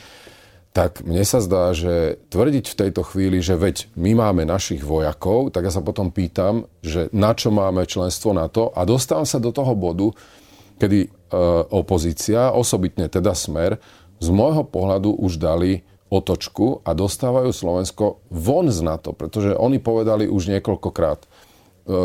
tak 0.73 1.05
mne 1.05 1.21
sa 1.21 1.37
zdá, 1.37 1.69
že 1.77 2.17
tvrdiť 2.33 2.65
v 2.65 2.79
tejto 2.81 3.05
chvíli, 3.05 3.45
že 3.45 3.53
veď 3.53 3.93
my 3.93 4.17
máme 4.17 4.41
našich 4.41 4.81
vojakov, 4.81 5.53
tak 5.53 5.69
ja 5.69 5.71
sa 5.73 5.85
potom 5.85 6.09
pýtam, 6.09 6.65
že 6.81 7.13
na 7.13 7.37
čo 7.37 7.53
máme 7.53 7.85
členstvo 7.85 8.33
na 8.33 8.49
to 8.49 8.73
a 8.73 8.81
dostávam 8.81 9.27
sa 9.27 9.37
do 9.37 9.53
toho 9.53 9.77
bodu, 9.77 10.09
kedy 10.81 10.99
e, 11.05 11.09
opozícia, 11.69 12.49
osobitne 12.49 13.05
teda 13.05 13.37
Smer, 13.37 13.77
z 14.17 14.27
môjho 14.33 14.65
pohľadu 14.65 15.13
už 15.13 15.37
dali 15.37 15.85
otočku 16.13 16.85
a 16.85 16.93
dostávajú 16.93 17.49
Slovensko 17.49 18.21
von 18.29 18.69
z 18.69 18.85
NATO, 18.85 19.17
pretože 19.17 19.57
oni 19.57 19.81
povedali 19.81 20.29
už 20.29 20.53
niekoľkokrát, 20.53 21.19
e, 21.25 21.27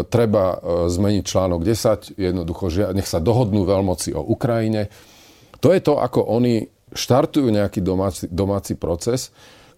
treba 0.08 0.56
e, 0.56 0.56
zmeniť 0.88 1.24
článok 1.28 1.60
10, 1.60 2.16
jednoducho, 2.16 2.72
že 2.72 2.82
nech 2.96 3.04
sa 3.04 3.20
dohodnú 3.20 3.68
veľmoci 3.68 4.16
o 4.16 4.24
Ukrajine. 4.24 4.88
To 5.60 5.76
je 5.76 5.80
to, 5.84 6.00
ako 6.00 6.24
oni 6.24 6.64
štartujú 6.96 7.52
nejaký 7.52 7.84
domáci, 7.84 8.24
domáci 8.32 8.72
proces, 8.80 9.28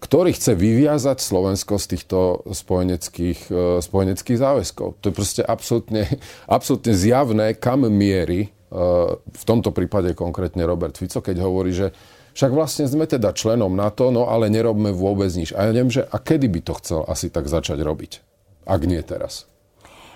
ktorý 0.00 0.32
chce 0.32 0.56
vyviazať 0.56 1.20
Slovensko 1.20 1.76
z 1.76 1.87
týchto 1.96 2.18
spojeneckých, 2.49 3.40
e, 3.52 3.84
spojeneckých 3.84 4.38
záväzkov. 4.40 4.88
To 5.02 5.04
je 5.10 5.14
proste 5.14 5.42
absolútne, 5.44 6.08
absolútne 6.56 6.96
zjavné, 6.96 7.60
kam 7.60 7.84
mieri 7.90 8.49
e, 8.49 8.50
v 9.18 9.44
tomto 9.44 9.76
prípade 9.76 10.16
konkrétne 10.16 10.64
Robert 10.64 10.96
Fico, 10.96 11.20
keď 11.20 11.37
hovorí, 11.44 11.76
že 11.76 11.92
však 12.40 12.56
vlastne 12.56 12.88
sme 12.88 13.04
teda 13.04 13.37
členom 13.37 13.76
NATO, 13.76 14.09
no 14.09 14.32
ale 14.32 14.49
nerobme 14.49 14.97
vôbec 14.97 15.28
nič. 15.37 15.52
A 15.52 15.68
ja 15.68 15.76
neviem, 15.76 15.92
že 15.92 16.09
a 16.09 16.16
kedy 16.16 16.49
by 16.49 16.61
to 16.64 16.73
chcel 16.80 17.04
asi 17.04 17.28
tak 17.28 17.52
začať 17.52 17.85
robiť, 17.85 18.25
ak 18.64 18.80
nie 18.88 18.97
teraz. 19.04 19.44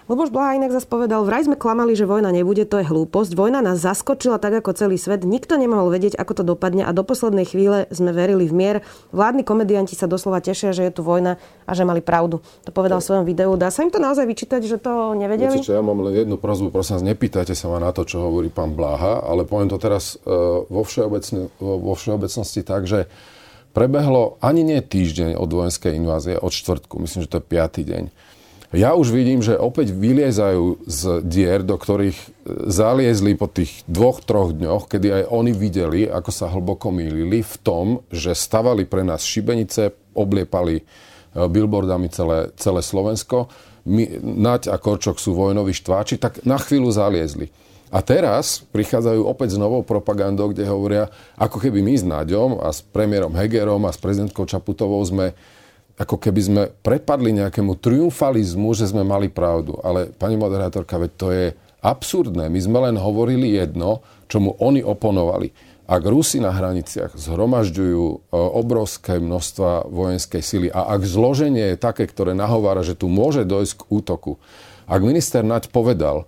Luboš 0.04 0.28
Blaha 0.28 0.60
inak 0.60 0.68
zase 0.68 0.84
povedal, 0.84 1.24
vraj 1.24 1.48
sme 1.48 1.56
klamali, 1.56 1.96
že 1.96 2.04
vojna 2.04 2.28
nebude, 2.28 2.68
to 2.68 2.76
je 2.76 2.84
hlúposť. 2.84 3.32
Vojna 3.32 3.64
nás 3.64 3.80
zaskočila 3.80 4.36
tak 4.36 4.60
ako 4.60 4.76
celý 4.76 5.00
svet. 5.00 5.24
Nikto 5.24 5.56
nemohol 5.56 5.88
vedieť, 5.88 6.20
ako 6.20 6.32
to 6.36 6.42
dopadne 6.44 6.84
a 6.84 6.92
do 6.92 7.00
poslednej 7.00 7.48
chvíle 7.48 7.88
sme 7.88 8.12
verili 8.12 8.44
v 8.44 8.52
mier. 8.52 8.76
Vládni 9.16 9.48
komedianti 9.48 9.96
sa 9.96 10.04
doslova 10.04 10.44
tešia, 10.44 10.76
že 10.76 10.84
je 10.84 10.92
tu 10.92 11.00
vojna 11.00 11.40
a 11.64 11.72
že 11.72 11.88
mali 11.88 12.04
pravdu. 12.04 12.44
To 12.68 12.70
povedal 12.76 13.00
v 13.00 13.06
svojom 13.08 13.24
videu. 13.24 13.56
Dá 13.56 13.72
sa 13.72 13.80
im 13.80 13.88
to 13.88 13.96
naozaj 13.96 14.28
vyčítať, 14.28 14.60
že 14.68 14.76
to 14.76 15.16
nevedeli? 15.16 15.56
Určite, 15.56 15.72
ja 15.72 15.80
mám 15.80 16.04
len 16.04 16.20
jednu 16.20 16.36
prozbu, 16.36 16.68
prosím 16.68 17.00
vás, 17.00 17.08
nepýtajte 17.08 17.56
sa 17.56 17.72
ma 17.72 17.80
na 17.80 17.88
to, 17.96 18.04
čo 18.04 18.20
hovorí 18.28 18.52
pán 18.52 18.76
Blaha, 18.76 19.24
ale 19.24 19.48
poviem 19.48 19.72
to 19.72 19.80
teraz 19.80 20.20
uh, 20.28 20.68
vo, 20.68 20.84
všeobecne, 20.84 21.48
vo 21.56 21.96
všeobecnosti 21.96 22.60
tak, 22.60 22.84
že 22.84 23.08
prebehlo 23.72 24.36
ani 24.44 24.68
nie 24.68 24.84
týždeň 24.84 25.40
od 25.40 25.48
vojenskej 25.48 25.96
invázie, 25.96 26.36
od 26.36 26.52
štvrtku, 26.52 27.00
myslím, 27.00 27.24
že 27.24 27.30
to 27.32 27.40
je 27.40 27.48
piatý 27.48 27.88
deň 27.88 28.34
ja 28.74 28.98
už 28.98 29.14
vidím, 29.14 29.38
že 29.38 29.54
opäť 29.54 29.94
vyliezajú 29.94 30.84
z 30.84 31.22
dier, 31.22 31.62
do 31.62 31.78
ktorých 31.78 32.18
e, 32.18 32.26
zaliezli 32.68 33.38
po 33.38 33.46
tých 33.46 33.86
dvoch, 33.86 34.20
troch 34.20 34.50
dňoch, 34.50 34.90
kedy 34.90 35.08
aj 35.22 35.24
oni 35.30 35.52
videli, 35.54 36.00
ako 36.10 36.30
sa 36.34 36.50
hlboko 36.50 36.90
mýlili 36.90 37.40
v 37.40 37.54
tom, 37.62 37.86
že 38.10 38.34
stavali 38.34 38.82
pre 38.84 39.06
nás 39.06 39.22
šibenice, 39.22 39.94
obliepali 40.18 40.82
e, 40.82 40.82
billboardami 41.32 42.10
celé, 42.10 42.50
celé 42.58 42.82
Slovensko. 42.82 43.46
My, 43.86 44.20
Naď 44.20 44.74
a 44.74 44.76
Korčok 44.82 45.22
sú 45.22 45.38
vojnoví 45.38 45.70
štváči, 45.76 46.18
tak 46.18 46.42
na 46.42 46.58
chvíľu 46.58 46.90
zaliezli. 46.90 47.54
A 47.94 48.02
teraz 48.02 48.66
prichádzajú 48.74 49.22
opäť 49.22 49.54
s 49.54 49.60
novou 49.60 49.86
propagandou, 49.86 50.50
kde 50.50 50.66
hovoria, 50.66 51.06
ako 51.38 51.62
keby 51.62 51.78
my 51.78 51.94
s 51.94 52.02
Naďom 52.02 52.58
a 52.58 52.74
s 52.74 52.82
premiérom 52.82 53.30
Hegerom 53.38 53.86
a 53.86 53.94
s 53.94 54.02
prezidentkou 54.02 54.50
Čaputovou 54.50 54.98
sme 55.06 55.30
ako 55.94 56.18
keby 56.18 56.40
sme 56.42 56.62
prepadli 56.82 57.30
nejakému 57.38 57.78
triumfalizmu, 57.78 58.74
že 58.74 58.90
sme 58.90 59.06
mali 59.06 59.30
pravdu. 59.30 59.78
Ale 59.86 60.10
pani 60.10 60.34
moderátorka, 60.34 60.98
veď 60.98 61.10
to 61.14 61.28
je 61.30 61.46
absurdné. 61.84 62.50
My 62.50 62.60
sme 62.60 62.78
len 62.90 62.96
hovorili 62.98 63.54
jedno, 63.54 64.02
čomu 64.26 64.58
oni 64.58 64.82
oponovali. 64.82 65.54
Ak 65.84 66.00
Rusi 66.08 66.40
na 66.40 66.48
hraniciach 66.48 67.12
zhromažďujú 67.12 68.04
e, 68.08 68.16
obrovské 68.32 69.20
množstva 69.20 69.92
vojenskej 69.92 70.40
sily 70.40 70.68
a 70.72 70.96
ak 70.96 71.04
zloženie 71.04 71.76
je 71.76 71.82
také, 71.82 72.08
ktoré 72.08 72.32
nahovára, 72.32 72.80
že 72.80 72.96
tu 72.96 73.12
môže 73.12 73.44
dojsť 73.44 73.84
k 73.84 73.88
útoku, 73.92 74.40
ak 74.88 75.00
minister 75.04 75.44
Naď 75.44 75.68
povedal, 75.68 76.24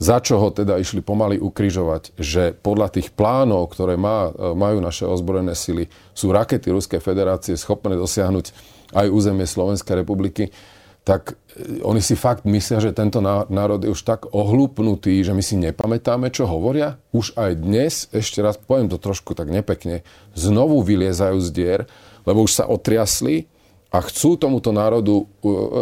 za 0.00 0.16
čo 0.24 0.40
ho 0.40 0.48
teda 0.48 0.80
išli 0.80 1.04
pomaly 1.04 1.36
ukrižovať, 1.36 2.16
že 2.16 2.56
podľa 2.56 2.88
tých 2.96 3.12
plánov, 3.12 3.76
ktoré 3.76 4.00
má, 4.00 4.32
e, 4.32 4.56
majú 4.56 4.80
naše 4.80 5.04
ozbrojené 5.04 5.52
sily, 5.52 5.92
sú 6.16 6.32
rakety 6.32 6.72
Ruskej 6.72 7.04
federácie 7.04 7.52
schopné 7.60 8.00
dosiahnuť 8.00 8.56
aj 8.96 9.06
územie 9.12 9.44
Slovenskej 9.44 10.00
republiky, 10.00 10.56
tak 11.04 11.36
e, 11.52 11.84
oni 11.84 12.00
si 12.00 12.16
fakt 12.16 12.48
myslia, 12.48 12.80
že 12.80 12.96
tento 12.96 13.20
národ 13.24 13.84
je 13.84 13.92
už 13.92 14.00
tak 14.00 14.24
ohlúpnutý, 14.32 15.20
že 15.20 15.36
my 15.36 15.44
si 15.44 15.60
nepamätáme, 15.60 16.32
čo 16.32 16.48
hovoria. 16.48 16.96
Už 17.12 17.36
aj 17.36 17.60
dnes, 17.60 18.08
ešte 18.08 18.40
raz 18.40 18.56
poviem 18.56 18.88
to 18.88 18.96
trošku 18.96 19.36
tak 19.36 19.52
nepekne, 19.52 20.00
znovu 20.32 20.80
vyliezajú 20.80 21.36
z 21.44 21.48
dier, 21.52 21.80
lebo 22.24 22.48
už 22.48 22.56
sa 22.56 22.64
otriasli 22.64 23.52
a 23.90 23.98
chcú 24.06 24.38
tomuto 24.38 24.70
národu 24.70 25.26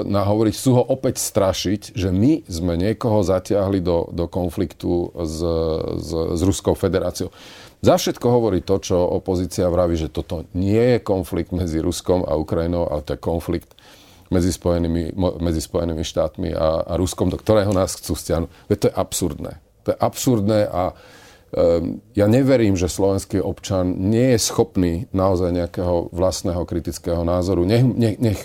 nahovoriť, 0.08 0.52
chcú 0.56 0.70
ho 0.80 0.84
opäť 0.88 1.20
strašiť, 1.20 1.92
že 1.92 2.08
my 2.08 2.48
sme 2.48 2.80
niekoho 2.80 3.20
zatiahli 3.20 3.84
do, 3.84 4.08
do 4.16 4.24
konfliktu 4.24 5.12
s, 5.12 5.44
s, 6.00 6.10
s 6.12 6.40
Ruskou 6.40 6.72
federáciou. 6.72 7.28
Za 7.84 8.00
všetko 8.00 8.26
hovorí 8.26 8.64
to, 8.64 8.80
čo 8.80 8.96
opozícia 8.96 9.68
vraví, 9.68 9.94
že 9.94 10.08
toto 10.08 10.48
nie 10.56 10.96
je 10.96 10.98
konflikt 11.04 11.52
medzi 11.52 11.84
Ruskom 11.84 12.24
a 12.24 12.34
Ukrajinou, 12.34 12.88
ale 12.88 13.04
to 13.04 13.12
je 13.14 13.20
konflikt 13.20 13.76
medzi 14.32 14.56
Spojenými, 14.56 15.12
medzi 15.38 15.60
Spojenými 15.60 16.02
štátmi 16.02 16.56
a, 16.56 16.88
a 16.88 16.92
Ruskom, 16.96 17.28
do 17.28 17.36
ktorého 17.36 17.76
nás 17.76 17.92
chcú 17.96 18.16
stiahnuť. 18.16 18.50
Veď 18.72 18.78
to 18.80 18.88
je 18.88 18.94
absurdné. 18.96 19.52
To 19.84 19.88
je 19.92 19.98
absurdné 20.00 20.60
a 20.64 20.96
ja 22.12 22.26
neverím, 22.28 22.76
že 22.76 22.92
slovenský 22.92 23.40
občan 23.40 23.96
nie 23.96 24.36
je 24.36 24.38
schopný 24.40 24.92
naozaj 25.16 25.48
nejakého 25.48 26.12
vlastného 26.12 26.60
kritického 26.68 27.24
názoru. 27.24 27.64
Nech, 27.64 27.84
nech, 27.88 28.16
nech, 28.20 28.40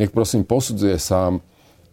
nech 0.00 0.10
prosím 0.10 0.48
posudzuje 0.48 0.96
sám 0.96 1.44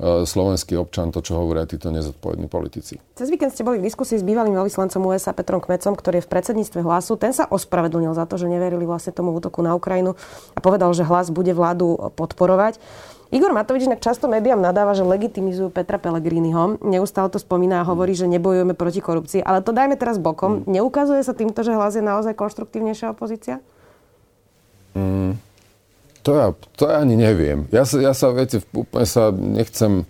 E, 0.03 0.25
slovenský 0.25 0.75
občan, 0.75 1.13
to, 1.13 1.21
čo 1.21 1.37
hovoria 1.37 1.69
títo 1.69 1.93
nezodpovední 1.93 2.49
politici. 2.49 2.97
Cez 3.13 3.29
víkend 3.29 3.53
ste 3.53 3.61
boli 3.61 3.77
v 3.77 3.87
diskusii 3.87 4.17
s 4.17 4.25
bývalým 4.25 4.57
veľvyslancom 4.57 4.99
USA 5.05 5.37
Petrom 5.37 5.61
Kmecom, 5.61 5.93
ktorý 5.93 6.19
je 6.19 6.25
v 6.25 6.31
predsedníctve 6.33 6.81
hlasu. 6.81 7.13
Ten 7.15 7.29
sa 7.31 7.45
ospravedlnil 7.45 8.11
za 8.17 8.25
to, 8.25 8.41
že 8.41 8.49
neverili 8.49 8.89
vlastne 8.89 9.13
tomu 9.13 9.31
útoku 9.31 9.61
na 9.61 9.77
Ukrajinu 9.77 10.17
a 10.57 10.59
povedal, 10.59 10.91
že 10.97 11.05
hlas 11.05 11.29
bude 11.29 11.53
vládu 11.53 11.95
podporovať. 12.19 12.81
Igor 13.33 13.49
Matovič 13.49 13.89
inak 13.89 13.97
často 13.97 14.29
médiám 14.29 14.61
nadáva, 14.61 14.93
že 14.93 15.01
legitimizujú 15.01 15.73
Petra 15.73 15.97
Pellegriniho. 15.97 16.77
Neustále 16.85 17.33
to 17.33 17.41
spomína 17.41 17.81
a 17.81 17.87
hovorí, 17.89 18.13
že 18.13 18.29
nebojujeme 18.29 18.77
proti 18.77 19.01
korupcii. 19.01 19.41
Ale 19.41 19.65
to 19.65 19.73
dajme 19.73 19.97
teraz 19.97 20.21
bokom. 20.21 20.61
Mm. 20.61 20.77
Neukazuje 20.77 21.25
sa 21.25 21.33
týmto, 21.33 21.65
že 21.65 21.73
hlas 21.73 21.97
je 21.97 22.05
naozaj 22.05 22.37
konštruktívnejšia 22.37 23.09
opozícia? 23.09 23.57
Mm. 24.93 25.41
To 26.21 26.29
ja, 26.37 26.47
to 26.77 26.93
ja 26.93 27.01
ani 27.01 27.17
neviem. 27.17 27.65
Ja 27.73 27.89
sa, 27.89 27.97
ja 27.97 28.13
sa 28.13 28.29
viete, 28.29 28.61
úplne 28.69 29.09
sa 29.09 29.33
nechcem, 29.33 30.05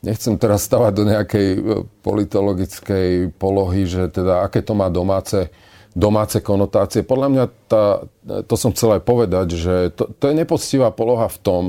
nechcem 0.00 0.40
teraz 0.40 0.64
stavať 0.64 0.92
do 0.96 1.04
nejakej 1.04 1.48
e, 1.52 1.60
politologickej 2.00 3.36
polohy, 3.36 3.84
že 3.84 4.08
teda 4.08 4.48
aké 4.48 4.64
to 4.64 4.72
má 4.72 4.88
domáce, 4.88 5.52
domáce 5.92 6.40
konotácie. 6.40 7.04
Podľa 7.04 7.28
mňa 7.28 7.44
tá, 7.68 8.00
to 8.48 8.54
som 8.56 8.72
chcel 8.72 8.96
aj 8.96 9.02
povedať, 9.04 9.46
že 9.60 9.74
to, 9.92 10.08
to 10.08 10.32
je 10.32 10.40
nepoctivá 10.40 10.88
poloha 10.88 11.28
v 11.28 11.38
tom, 11.44 11.64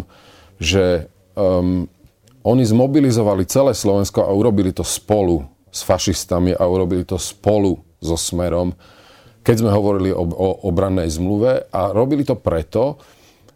že 0.60 1.08
um, 1.34 1.88
oni 2.44 2.64
zmobilizovali 2.68 3.48
celé 3.48 3.72
Slovensko 3.72 4.28
a 4.28 4.32
urobili 4.36 4.76
to 4.76 4.84
spolu 4.84 5.48
s 5.72 5.82
fašistami 5.82 6.54
a 6.54 6.64
urobili 6.68 7.08
to 7.08 7.16
spolu 7.18 7.80
so 8.04 8.20
Smerom, 8.20 8.76
keď 9.44 9.56
sme 9.64 9.72
hovorili 9.72 10.12
o, 10.12 10.24
o 10.24 10.68
obrannej 10.68 11.08
zmluve 11.12 11.72
a 11.72 11.92
robili 11.92 12.28
to 12.28 12.36
preto, 12.36 13.00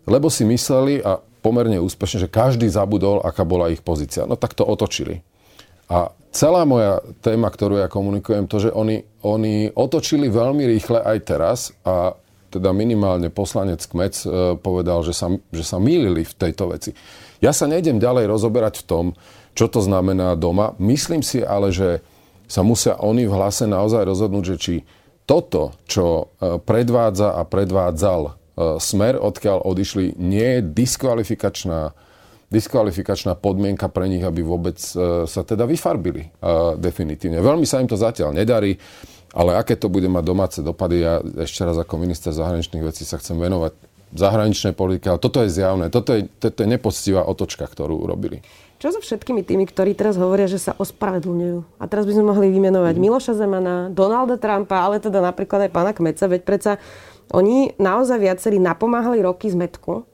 lebo 0.08 0.32
si 0.32 0.48
mysleli 0.48 1.04
a 1.04 1.20
pomerne 1.20 1.80
úspešne, 1.80 2.28
že 2.28 2.30
každý 2.32 2.68
zabudol, 2.68 3.24
aká 3.24 3.48
bola 3.48 3.72
ich 3.72 3.84
pozícia. 3.84 4.28
No 4.28 4.36
tak 4.36 4.56
to 4.56 4.68
otočili. 4.68 5.24
A 5.88 6.12
celá 6.36 6.68
moja 6.68 7.00
téma, 7.24 7.48
ktorú 7.48 7.80
ja 7.80 7.88
komunikujem, 7.88 8.52
to, 8.52 8.68
že 8.68 8.76
oni, 8.76 9.08
oni 9.24 9.72
otočili 9.72 10.28
veľmi 10.28 10.68
rýchle 10.68 11.00
aj 11.00 11.18
teraz 11.24 11.60
a 11.88 12.16
teda 12.50 12.74
minimálne 12.76 13.30
poslanec 13.30 13.84
Kmec 13.86 14.16
e, 14.24 14.28
povedal, 14.60 15.04
že 15.04 15.14
sa, 15.14 15.32
že 15.52 15.64
sa 15.64 15.78
mýlili 15.78 16.24
v 16.24 16.34
tejto 16.34 16.72
veci. 16.72 16.92
Ja 17.44 17.54
sa 17.54 17.70
nejdem 17.70 18.02
ďalej 18.02 18.28
rozoberať 18.28 18.82
v 18.82 18.88
tom, 18.88 19.06
čo 19.54 19.70
to 19.70 19.84
znamená 19.84 20.34
doma. 20.38 20.74
Myslím 20.82 21.22
si 21.22 21.44
ale, 21.44 21.70
že 21.70 22.02
sa 22.48 22.64
musia 22.64 22.96
oni 22.98 23.28
v 23.28 23.36
hlase 23.36 23.68
naozaj 23.68 24.08
rozhodnúť, 24.08 24.56
že 24.56 24.58
či 24.58 24.76
toto, 25.28 25.76
čo 25.86 26.32
e, 26.40 26.58
predvádza 26.64 27.36
a 27.36 27.44
predvádzal 27.44 28.38
E, 28.58 28.82
smer, 28.82 29.22
odkiaľ 29.22 29.62
odišli, 29.62 30.18
nie 30.18 30.58
je 30.58 30.62
diskvalifikačná, 30.66 31.94
diskvalifikačná 32.50 33.38
podmienka 33.38 33.86
pre 33.86 34.10
nich, 34.10 34.26
aby 34.26 34.42
vôbec 34.42 34.82
sa 35.28 35.42
teda 35.44 35.68
vyfarbili 35.68 36.32
definitívne. 36.80 37.44
Veľmi 37.44 37.68
sa 37.68 37.84
im 37.84 37.92
to 37.92 38.00
zatiaľ 38.00 38.32
nedarí, 38.32 38.80
ale 39.38 39.54
aké 39.54 39.78
to 39.78 39.86
bude 39.86 40.10
mať 40.10 40.24
domáce 40.26 40.58
dopady, 40.66 41.06
ja 41.06 41.22
ešte 41.22 41.62
raz 41.62 41.78
ako 41.78 42.02
minister 42.02 42.34
zahraničných 42.34 42.82
vecí 42.82 43.06
sa 43.06 43.22
chcem 43.22 43.38
venovať 43.38 43.78
zahraničnej 44.18 44.74
politike, 44.74 45.14
ale 45.14 45.22
toto 45.22 45.46
je 45.46 45.54
zjavné, 45.54 45.94
toto 45.94 46.18
je, 46.18 46.26
toto 46.42 46.66
je 46.66 46.68
nepoctivá 46.68 47.22
otočka, 47.22 47.70
ktorú 47.70 48.02
urobili. 48.02 48.42
Čo 48.78 48.98
so 48.98 49.00
všetkými 49.02 49.42
tými, 49.46 49.66
ktorí 49.70 49.94
teraz 49.94 50.18
hovoria, 50.18 50.50
že 50.50 50.62
sa 50.62 50.74
ospravedlňujú? 50.78 51.82
A 51.82 51.84
teraz 51.90 52.06
by 52.06 52.14
sme 52.18 52.30
mohli 52.30 52.48
vymenovať 52.50 52.94
mm. 52.98 53.02
Miloša 53.02 53.34
Zemana, 53.38 53.90
Donalda 53.90 54.38
Trumpa, 54.38 54.86
ale 54.86 55.02
teda 55.02 55.22
napríklad 55.22 55.70
aj 55.70 55.72
pána 55.74 55.92
Kmeca, 55.94 56.26
veď 56.30 56.42
predsa 56.46 56.72
Oni 57.34 57.76
naozaj 57.76 58.22
viacerí 58.24 58.58
napomáhali 58.62 59.20
roky 59.20 59.52
zmetku 59.52 60.08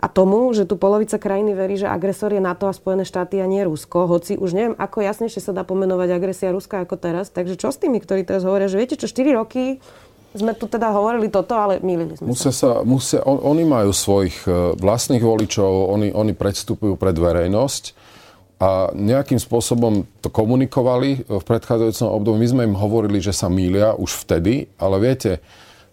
a 0.00 0.06
tomu, 0.08 0.48
že 0.56 0.64
tu 0.64 0.80
polovica 0.80 1.20
krajiny 1.20 1.52
verí, 1.52 1.76
že 1.76 1.88
agresor 1.88 2.32
je 2.32 2.40
NATO 2.40 2.66
a 2.66 2.74
Spojené 2.74 3.04
štáty 3.04 3.38
a 3.38 3.46
nie 3.46 3.62
Rusko, 3.64 4.08
hoci 4.08 4.40
už 4.40 4.50
neviem, 4.56 4.74
ako 4.76 5.04
jasnejšie 5.04 5.40
sa 5.44 5.52
dá 5.52 5.62
pomenovať 5.62 6.08
agresia 6.16 6.54
Ruska 6.54 6.82
ako 6.82 6.96
teraz. 6.96 7.28
Takže 7.28 7.60
čo 7.60 7.68
s 7.68 7.78
tými, 7.78 8.00
ktorí 8.00 8.24
teraz 8.24 8.44
hovoria, 8.48 8.66
že 8.66 8.80
viete 8.80 8.96
čo, 8.96 9.06
4 9.06 9.38
roky 9.38 9.78
sme 10.36 10.52
tu 10.52 10.68
teda 10.68 10.92
hovorili 10.92 11.32
toto, 11.32 11.56
ale 11.56 11.80
mýlili 11.80 12.12
sme 12.14 12.28
musia 12.28 12.52
sa. 12.52 12.60
sa 12.60 12.70
musia, 12.84 13.24
on, 13.24 13.40
oni 13.40 13.64
majú 13.64 13.90
svojich 13.96 14.44
e, 14.44 14.76
vlastných 14.76 15.24
voličov, 15.24 15.88
oni, 15.88 16.12
oni 16.12 16.32
predstupujú 16.36 17.00
pred 17.00 17.16
verejnosť 17.16 17.96
a 18.58 18.90
nejakým 18.92 19.38
spôsobom 19.38 20.04
to 20.18 20.28
komunikovali 20.28 21.24
v 21.24 21.42
predchádzajúcom 21.46 22.08
období. 22.10 22.36
My 22.42 22.48
sme 22.50 22.62
im 22.66 22.76
hovorili, 22.76 23.22
že 23.22 23.30
sa 23.30 23.46
mýlia 23.46 23.94
už 23.94 24.26
vtedy, 24.26 24.66
ale 24.76 24.98
viete, 24.98 25.38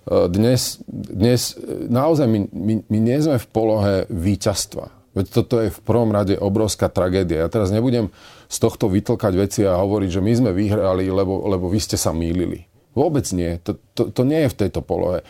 dnes, 0.05 0.79
dnes 0.87 1.57
naozaj 1.89 2.29
my, 2.29 2.39
my, 2.53 2.73
my 2.85 2.99
nie 3.01 3.17
sme 3.17 3.41
v 3.41 3.47
polohe 3.49 3.93
víťazstva. 4.13 4.93
Veď 5.15 5.25
toto 5.31 5.55
je 5.63 5.71
v 5.71 5.79
prvom 5.81 6.11
rade 6.11 6.35
obrovská 6.35 6.91
tragédia. 6.91 7.47
Ja 7.47 7.49
teraz 7.49 7.71
nebudem 7.71 8.11
z 8.51 8.57
tohto 8.59 8.91
vytlkať 8.91 9.33
veci 9.33 9.61
a 9.63 9.79
hovoriť, 9.79 10.09
že 10.19 10.21
my 10.21 10.31
sme 10.35 10.51
vyhrali, 10.51 11.07
lebo, 11.07 11.47
lebo 11.47 11.71
vy 11.71 11.79
ste 11.79 11.95
sa 11.95 12.11
mýlili. 12.11 12.67
Vôbec 12.93 13.25
nie. 13.31 13.57
To, 13.63 13.79
to, 13.95 14.11
to 14.11 14.21
nie 14.27 14.45
je 14.45 14.51
v 14.51 14.59
tejto 14.67 14.83
polohe. 14.83 15.23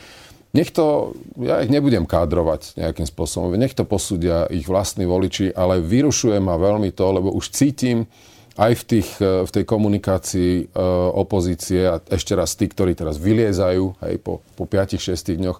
Nech 0.55 0.71
to, 0.71 1.13
ja 1.37 1.59
ich 1.61 1.69
nebudem 1.69 2.07
kádrovať 2.07 2.79
nejakým 2.79 3.03
spôsobom, 3.03 3.51
nech 3.59 3.75
to 3.75 3.83
posúdia 3.83 4.47
ich 4.47 4.65
vlastní 4.71 5.03
voliči, 5.03 5.51
ale 5.51 5.83
vyrušuje 5.83 6.39
ma 6.39 6.55
veľmi 6.55 6.95
to, 6.95 7.05
lebo 7.11 7.35
už 7.35 7.51
cítim, 7.51 8.07
aj 8.55 8.71
v, 8.79 8.83
tých, 8.87 9.09
e, 9.19 9.43
v 9.43 9.51
tej 9.51 9.63
komunikácii 9.67 10.51
e, 10.59 10.63
opozície 11.11 11.83
a 11.87 11.99
ešte 12.07 12.33
raz 12.35 12.55
tí, 12.55 12.71
ktorí 12.71 12.95
teraz 12.95 13.19
vyliezajú 13.19 13.99
hej, 13.99 14.15
po, 14.23 14.39
po 14.55 14.63
5-6 14.63 15.35
dňoch, 15.35 15.59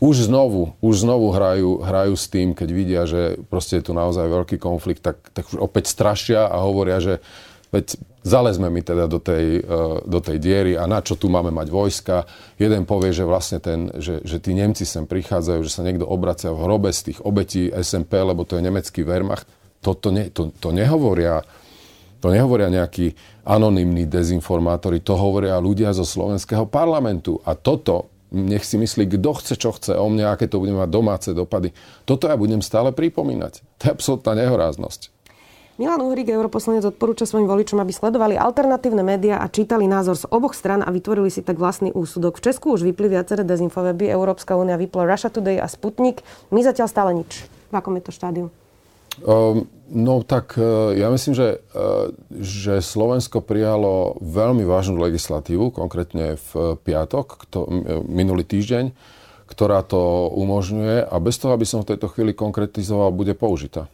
už 0.00 0.32
znovu, 0.32 0.72
už 0.80 1.04
znovu 1.04 1.28
hrajú, 1.36 1.84
hrajú 1.84 2.16
s 2.16 2.32
tým, 2.32 2.56
keď 2.56 2.68
vidia, 2.72 3.02
že 3.04 3.36
proste 3.52 3.78
je 3.78 3.88
tu 3.88 3.92
naozaj 3.92 4.24
veľký 4.32 4.56
konflikt, 4.56 5.04
tak, 5.04 5.20
tak 5.36 5.44
už 5.52 5.60
opäť 5.60 5.92
strašia 5.92 6.48
a 6.48 6.64
hovoria, 6.64 7.04
že 7.04 7.20
veď 7.68 8.00
zalezme 8.24 8.72
mi 8.72 8.80
teda 8.80 9.04
do 9.04 9.20
tej, 9.20 9.60
e, 9.60 9.80
do 10.08 10.20
tej 10.24 10.40
diery 10.40 10.80
a 10.80 10.88
na 10.88 11.04
čo 11.04 11.20
tu 11.20 11.28
máme 11.28 11.52
mať 11.52 11.68
vojska. 11.68 12.24
Jeden 12.56 12.88
povie, 12.88 13.12
že 13.12 13.28
vlastne 13.28 13.60
ten, 13.60 13.92
že, 14.00 14.24
že 14.24 14.40
tí 14.40 14.56
Nemci 14.56 14.88
sem 14.88 15.04
prichádzajú, 15.04 15.60
že 15.60 15.72
sa 15.76 15.84
niekto 15.84 16.08
obracia 16.08 16.48
v 16.48 16.64
hrobe 16.64 16.88
z 16.88 17.12
tých 17.12 17.18
obetí 17.20 17.68
SMP, 17.68 18.16
lebo 18.16 18.48
to 18.48 18.56
je 18.56 18.64
nemecký 18.64 19.04
Wehrmacht. 19.04 19.44
To, 19.84 19.92
to, 19.92 20.08
ne, 20.12 20.32
to, 20.32 20.52
to 20.56 20.72
nehovoria 20.72 21.44
to 22.20 22.28
nehovoria 22.28 22.68
nejakí 22.68 23.16
anonimní 23.48 24.04
dezinformátori, 24.04 25.00
to 25.00 25.16
hovoria 25.16 25.56
ľudia 25.56 25.96
zo 25.96 26.04
slovenského 26.04 26.68
parlamentu. 26.68 27.40
A 27.48 27.56
toto, 27.56 28.12
nech 28.30 28.62
si 28.62 28.76
myslí, 28.76 29.08
kto 29.16 29.30
chce, 29.40 29.54
čo 29.56 29.72
chce 29.72 29.96
o 29.96 30.06
mne, 30.12 30.28
aké 30.28 30.46
to 30.46 30.60
bude 30.60 30.76
mať 30.76 30.88
domáce 30.92 31.28
dopady. 31.32 31.72
Toto 32.04 32.28
ja 32.28 32.36
budem 32.36 32.60
stále 32.60 32.92
pripomínať. 32.92 33.64
To 33.80 33.82
je 33.88 33.90
absolútna 33.90 34.36
nehoráznosť. 34.36 35.10
Milan 35.80 36.04
Uhrík, 36.04 36.28
europoslanec, 36.28 36.84
odporúča 36.92 37.24
svojim 37.24 37.48
voličom, 37.48 37.80
aby 37.80 37.88
sledovali 37.88 38.36
alternatívne 38.36 39.00
médiá 39.00 39.40
a 39.40 39.48
čítali 39.48 39.88
názor 39.88 40.12
z 40.12 40.28
oboch 40.28 40.52
stran 40.52 40.84
a 40.84 40.92
vytvorili 40.92 41.32
si 41.32 41.40
tak 41.40 41.56
vlastný 41.56 41.88
úsudok. 41.96 42.36
V 42.36 42.52
Česku 42.52 42.76
už 42.76 42.84
vypli 42.84 43.08
viaceré 43.08 43.48
dezinfoweby, 43.48 44.12
Európska 44.12 44.60
únia 44.60 44.76
vypla 44.76 45.08
Russia 45.08 45.32
Today 45.32 45.56
a 45.56 45.64
Sputnik. 45.64 46.20
My 46.52 46.60
zatiaľ 46.60 46.84
stále 46.84 47.10
nič. 47.16 47.48
V 47.72 47.74
akom 47.80 47.96
je 47.96 48.04
to 48.04 48.12
štádiu? 48.12 48.52
Um, 49.20 49.68
no 49.92 50.24
tak 50.24 50.56
uh, 50.56 50.96
ja 50.96 51.12
myslím, 51.12 51.36
že, 51.36 51.60
uh, 51.76 52.08
že 52.40 52.80
Slovensko 52.80 53.44
prijalo 53.44 54.16
veľmi 54.24 54.64
vážnu 54.64 54.96
legislatívu, 54.96 55.72
konkrétne 55.76 56.40
v 56.40 56.80
piatok, 56.80 57.26
kto, 57.46 57.58
minulý 58.08 58.48
týždeň, 58.48 58.96
ktorá 59.44 59.84
to 59.84 60.30
umožňuje 60.32 61.04
a 61.04 61.14
bez 61.20 61.36
toho, 61.36 61.52
aby 61.52 61.66
som 61.68 61.84
v 61.84 61.92
tejto 61.92 62.08
chvíli 62.08 62.32
konkretizoval, 62.32 63.12
bude 63.12 63.36
použitá. 63.36 63.90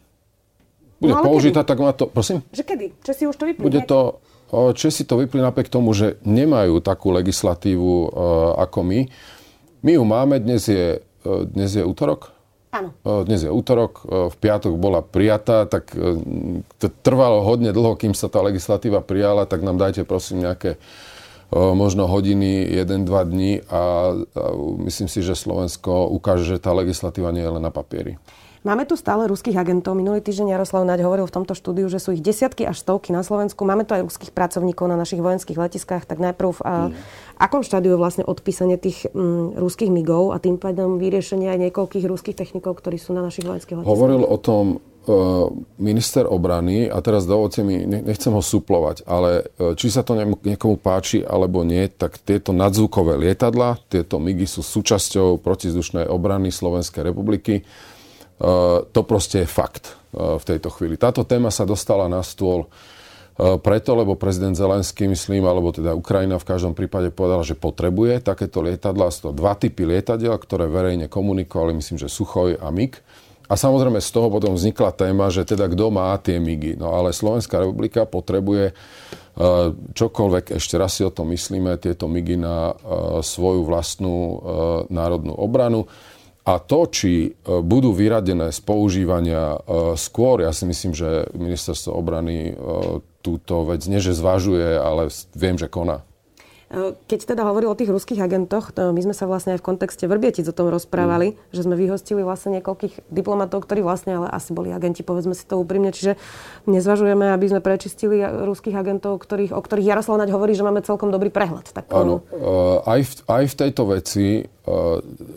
Bude 1.01 1.17
no, 1.17 1.25
použitá, 1.25 1.65
kedy? 1.65 1.71
tak 1.75 1.79
má 1.81 1.91
to... 1.93 2.09
Prosím? 2.09 2.45
Že 2.53 2.63
kedy? 2.63 2.87
Česi 3.05 3.25
už 3.29 3.37
to 3.37 3.45
vyplí? 3.49 3.65
Bude 3.65 3.85
to, 3.85 4.21
Česi 4.79 5.03
to 5.05 5.19
vyplí 5.19 5.43
napriek 5.43 5.67
tomu, 5.67 5.91
že 5.91 6.23
nemajú 6.23 6.79
takú 6.79 7.11
legislatívu 7.11 8.15
ako 8.57 8.79
my. 8.87 9.01
My 9.83 9.91
ju 9.99 10.03
máme, 10.07 10.39
dnes 10.39 10.71
je, 10.71 11.03
dnes 11.27 11.71
je 11.75 11.83
útorok, 11.83 12.36
Áno. 12.75 12.93
Dnes 13.25 13.41
je 13.41 13.51
útorok, 13.51 14.05
v 14.05 14.37
piatok 14.37 14.77
bola 14.77 15.01
prijatá, 15.01 15.65
tak 15.65 15.97
to 16.77 16.87
trvalo 17.01 17.41
hodne 17.41 17.73
dlho, 17.73 17.97
kým 17.97 18.13
sa 18.13 18.29
tá 18.29 18.45
legislatíva 18.45 19.01
prijala, 19.01 19.49
tak 19.49 19.65
nám 19.65 19.81
dajte 19.81 20.05
prosím 20.05 20.45
nejaké 20.45 20.77
možno 21.55 22.11
hodiny, 22.11 22.67
1-2 22.75 23.07
dní 23.07 23.63
a, 23.71 23.79
a 23.79 23.83
myslím 24.83 25.07
si, 25.07 25.23
že 25.23 25.39
Slovensko 25.39 26.11
ukáže, 26.11 26.43
že 26.43 26.59
tá 26.59 26.75
legislatíva 26.75 27.31
nie 27.31 27.47
je 27.47 27.55
len 27.55 27.63
na 27.63 27.71
papieri. 27.71 28.19
Máme 28.67 28.83
tu 28.83 28.99
stále 28.99 29.31
ruských 29.31 29.55
agentov. 29.55 29.95
Minulý 29.95 30.19
týždeň 30.19 30.59
Jaroslav 30.59 30.83
Naď 30.83 31.07
hovoril 31.07 31.31
v 31.31 31.39
tomto 31.39 31.55
štúdiu, 31.55 31.87
že 31.87 32.03
sú 32.03 32.11
ich 32.11 32.19
desiatky 32.19 32.67
až 32.67 32.83
stovky 32.83 33.15
na 33.15 33.23
Slovensku. 33.23 33.63
Máme 33.63 33.87
tu 33.87 33.95
aj 33.95 34.03
ruských 34.03 34.35
pracovníkov 34.35 34.91
na 34.91 34.99
našich 34.99 35.23
vojenských 35.23 35.55
letiskách. 35.55 36.03
Tak 36.03 36.19
najprv 36.19 36.51
mm. 36.67 36.91
Akom 37.37 37.63
štádiu 37.63 37.95
je 37.95 38.03
vlastne 38.03 38.25
odpísanie 38.25 38.81
tých 38.81 39.07
mm, 39.13 39.61
ruských 39.61 39.93
migov 39.93 40.35
a 40.35 40.41
tým 40.43 40.57
pádom 40.57 40.99
vyriešenie 41.01 41.53
aj 41.53 41.71
niekoľkých 41.71 42.05
ruských 42.09 42.37
technikov, 42.37 42.81
ktorí 42.81 42.97
sú 42.97 43.13
na 43.13 43.23
našich 43.23 43.45
vojenských 43.45 43.81
letiskách? 43.81 43.93
Hovoril 43.93 44.25
o 44.25 44.37
tom 44.41 44.65
e, 44.73 44.77
minister 45.79 46.25
obrany 46.27 46.91
a 46.91 46.99
teraz 47.05 47.29
dovolte 47.29 47.61
mi, 47.63 47.85
nechcem 47.85 48.33
ho 48.33 48.43
suplovať, 48.43 49.05
ale 49.05 49.53
e, 49.61 49.73
či 49.77 49.93
sa 49.93 50.01
to 50.03 50.17
niekomu 50.19 50.81
páči 50.81 51.21
alebo 51.23 51.63
nie, 51.63 51.87
tak 51.93 52.19
tieto 52.19 52.51
nadzvukové 52.57 53.21
lietadla, 53.21 53.79
tieto 53.87 54.17
MIGy 54.17 54.49
sú 54.49 54.65
súčasťou 54.65 55.39
protizdušnej 55.41 56.09
obrany 56.09 56.49
Slovenskej 56.49 57.13
republiky 57.13 57.63
Eh, 58.37 58.79
to 58.93 59.01
proste 59.01 59.45
je 59.45 59.49
fakt 59.49 59.97
v 60.17 60.45
tejto 60.49 60.73
chvíli. 60.73 60.97
Táto 60.97 61.29
téma 61.29 61.53
sa 61.53 61.69
dostala 61.69 62.09
na 62.09 62.25
stôl 62.25 62.73
preto, 63.37 63.93
lebo 63.93 64.17
prezident 64.17 64.57
Zelenský, 64.57 65.13
myslím, 65.13 65.45
alebo 65.45 65.69
teda 65.69 65.93
Ukrajina 65.93 66.41
v 66.41 66.49
každom 66.49 66.73
prípade 66.73 67.13
povedala, 67.13 67.45
že 67.45 67.53
potrebuje 67.53 68.25
takéto 68.25 68.65
lietadla. 68.65 69.13
Sú 69.13 69.29
to 69.29 69.37
dva 69.37 69.53
typy 69.53 69.85
lietadiel, 69.85 70.33
ktoré 70.41 70.65
verejne 70.73 71.13
komunikovali, 71.13 71.77
myslím, 71.77 72.01
že 72.01 72.09
Suchoj 72.09 72.57
a 72.57 72.73
MIG. 72.73 72.97
A 73.47 73.55
samozrejme 73.55 74.03
z 74.03 74.11
toho 74.11 74.27
potom 74.27 74.59
vznikla 74.59 74.91
téma, 74.91 75.31
že 75.31 75.47
teda 75.47 75.71
kto 75.71 75.93
má 75.93 76.17
tie 76.19 76.43
MIGy. 76.43 76.81
No 76.81 76.97
ale 76.99 77.15
Slovenská 77.15 77.63
republika 77.63 78.03
potrebuje 78.03 78.75
čokoľvek, 79.93 80.57
ešte 80.57 80.75
raz 80.81 80.97
si 80.97 81.05
o 81.05 81.13
tom 81.13 81.31
myslíme, 81.31 81.77
tieto 81.77 82.09
MIGy 82.09 82.41
na 82.41 82.73
svoju 83.21 83.69
vlastnú 83.69 84.17
národnú 84.89 85.37
obranu. 85.37 85.87
A 86.47 86.63
to, 86.63 86.87
či 86.91 87.35
budú 87.45 87.91
vyradené 87.91 88.51
z 88.55 88.61
používania 88.63 89.59
skôr, 89.99 90.47
ja 90.47 90.55
si 90.55 90.67
myslím, 90.67 90.95
že 90.95 91.27
ministerstvo 91.35 91.91
obrany 91.91 92.55
túto 93.27 93.67
vec 93.67 93.83
nie 93.91 93.99
že 93.99 94.15
zvažuje, 94.15 94.79
ale 94.79 95.11
viem, 95.35 95.59
že 95.59 95.67
koná. 95.67 96.07
Keď 97.07 97.31
teda 97.31 97.47
hovoril 97.47 97.71
o 97.71 97.79
tých 97.79 97.95
ruských 97.95 98.27
agentoch, 98.27 98.75
to 98.75 98.91
my 98.91 98.99
sme 98.99 99.15
sa 99.15 99.31
vlastne 99.31 99.55
aj 99.55 99.63
v 99.63 99.67
kontexte 99.71 100.03
Vrbietic 100.11 100.51
o 100.51 100.55
tom 100.55 100.67
rozprávali, 100.67 101.39
mm. 101.39 101.55
že 101.55 101.63
sme 101.63 101.79
vyhostili 101.79 102.27
vlastne 102.27 102.59
niekoľkých 102.59 103.07
diplomatov, 103.07 103.63
ktorí 103.63 103.87
vlastne 103.87 104.19
ale 104.19 104.27
asi 104.27 104.51
boli 104.51 104.75
agenti, 104.75 105.07
povedzme 105.07 105.31
si 105.31 105.47
to 105.47 105.63
úprimne. 105.63 105.95
Čiže 105.95 106.19
nezvažujeme, 106.67 107.31
aby 107.31 107.47
sme 107.47 107.63
prečistili 107.63 108.19
ruských 108.19 108.75
agentov, 108.75 109.23
ktorých, 109.23 109.55
o 109.55 109.63
ktorých 109.63 109.95
Jaroslav 109.95 110.19
Naď 110.19 110.35
hovorí, 110.35 110.59
že 110.59 110.67
máme 110.67 110.83
celkom 110.83 111.15
dobrý 111.15 111.31
prehľad. 111.31 111.71
Tak, 111.71 111.87
Áno, 111.95 112.27
aj 112.83 113.01
v, 113.07 113.13
aj 113.31 113.45
v 113.47 113.55
tejto 113.63 113.83
veci 113.87 114.27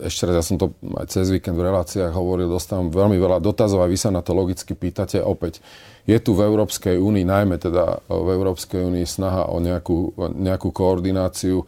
ešte 0.02 0.26
raz, 0.26 0.42
ja 0.42 0.44
som 0.44 0.58
to 0.58 0.74
aj 0.82 1.06
cez 1.06 1.30
víkend 1.30 1.54
v 1.54 1.70
reláciách 1.70 2.10
hovoril, 2.10 2.50
dostávam 2.50 2.90
veľmi 2.90 3.14
veľa 3.14 3.38
dotazov 3.38 3.78
a 3.78 3.86
vy 3.86 3.94
sa 3.94 4.10
na 4.10 4.26
to 4.26 4.34
logicky 4.34 4.74
pýtate. 4.74 5.22
Opäť, 5.22 5.62
je 6.10 6.18
tu 6.18 6.34
v 6.34 6.42
Európskej 6.42 6.98
únii, 6.98 7.22
najmä 7.22 7.62
teda 7.62 8.02
v 8.10 8.28
Európskej 8.34 8.82
únii 8.82 9.06
snaha 9.06 9.46
o 9.46 9.62
nejakú, 9.62 10.18
nejakú 10.34 10.74
koordináciu, 10.74 11.62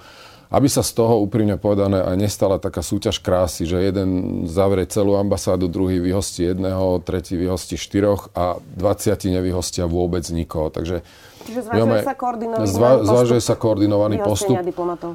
aby 0.53 0.69
sa 0.69 0.85
z 0.85 0.93
toho 0.93 1.23
úprimne 1.25 1.57
povedané 1.57 2.05
aj 2.05 2.17
nestala 2.19 2.61
taká 2.61 2.85
súťaž 2.85 3.25
krásy, 3.25 3.65
že 3.65 3.81
jeden 3.81 4.45
zavrie 4.45 4.85
celú 4.85 5.17
ambasádu, 5.17 5.65
druhý 5.65 5.97
vyhostí 5.97 6.45
jedného, 6.45 7.01
tretí 7.01 7.41
vyhostí 7.41 7.81
štyroch 7.81 8.29
a 8.37 8.61
20 8.77 9.33
nevyhostia 9.33 9.89
vôbec 9.89 10.27
nikoho. 10.29 10.69
Takže 10.69 11.01
Čiže 11.43 11.61
zvažuje 11.67 12.03
sa 12.05 12.15
koordinovaný 12.15 12.67
zva, 12.69 12.91
postup? 12.95 13.09
Zvažuje 13.09 13.41
sa 13.43 13.55
koordinovaný 13.59 14.17
postup. 14.23 14.57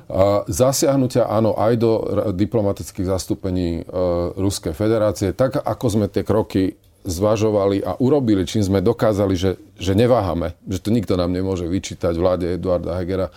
A 0.10 0.26
zasiahnutia 0.50 1.24
áno 1.30 1.56
aj 1.56 1.74
do 1.78 1.92
diplomatických 2.36 3.08
zastúpení 3.08 3.70
e, 3.80 3.92
Ruskej 4.36 4.76
federácie, 4.76 5.32
tak 5.32 5.62
ako 5.62 5.86
sme 5.88 6.06
tie 6.12 6.28
kroky 6.28 6.76
zvažovali 7.08 7.82
a 7.82 7.96
urobili, 7.98 8.44
čím 8.44 8.62
sme 8.62 8.84
dokázali, 8.84 9.34
že, 9.40 9.56
že 9.80 9.96
neváhame, 9.96 10.60
že 10.68 10.84
to 10.84 10.92
nikto 10.92 11.16
nám 11.16 11.32
nemôže 11.32 11.64
vyčítať 11.64 12.14
vláde 12.20 12.60
Eduarda 12.60 13.00
Hegera, 13.00 13.32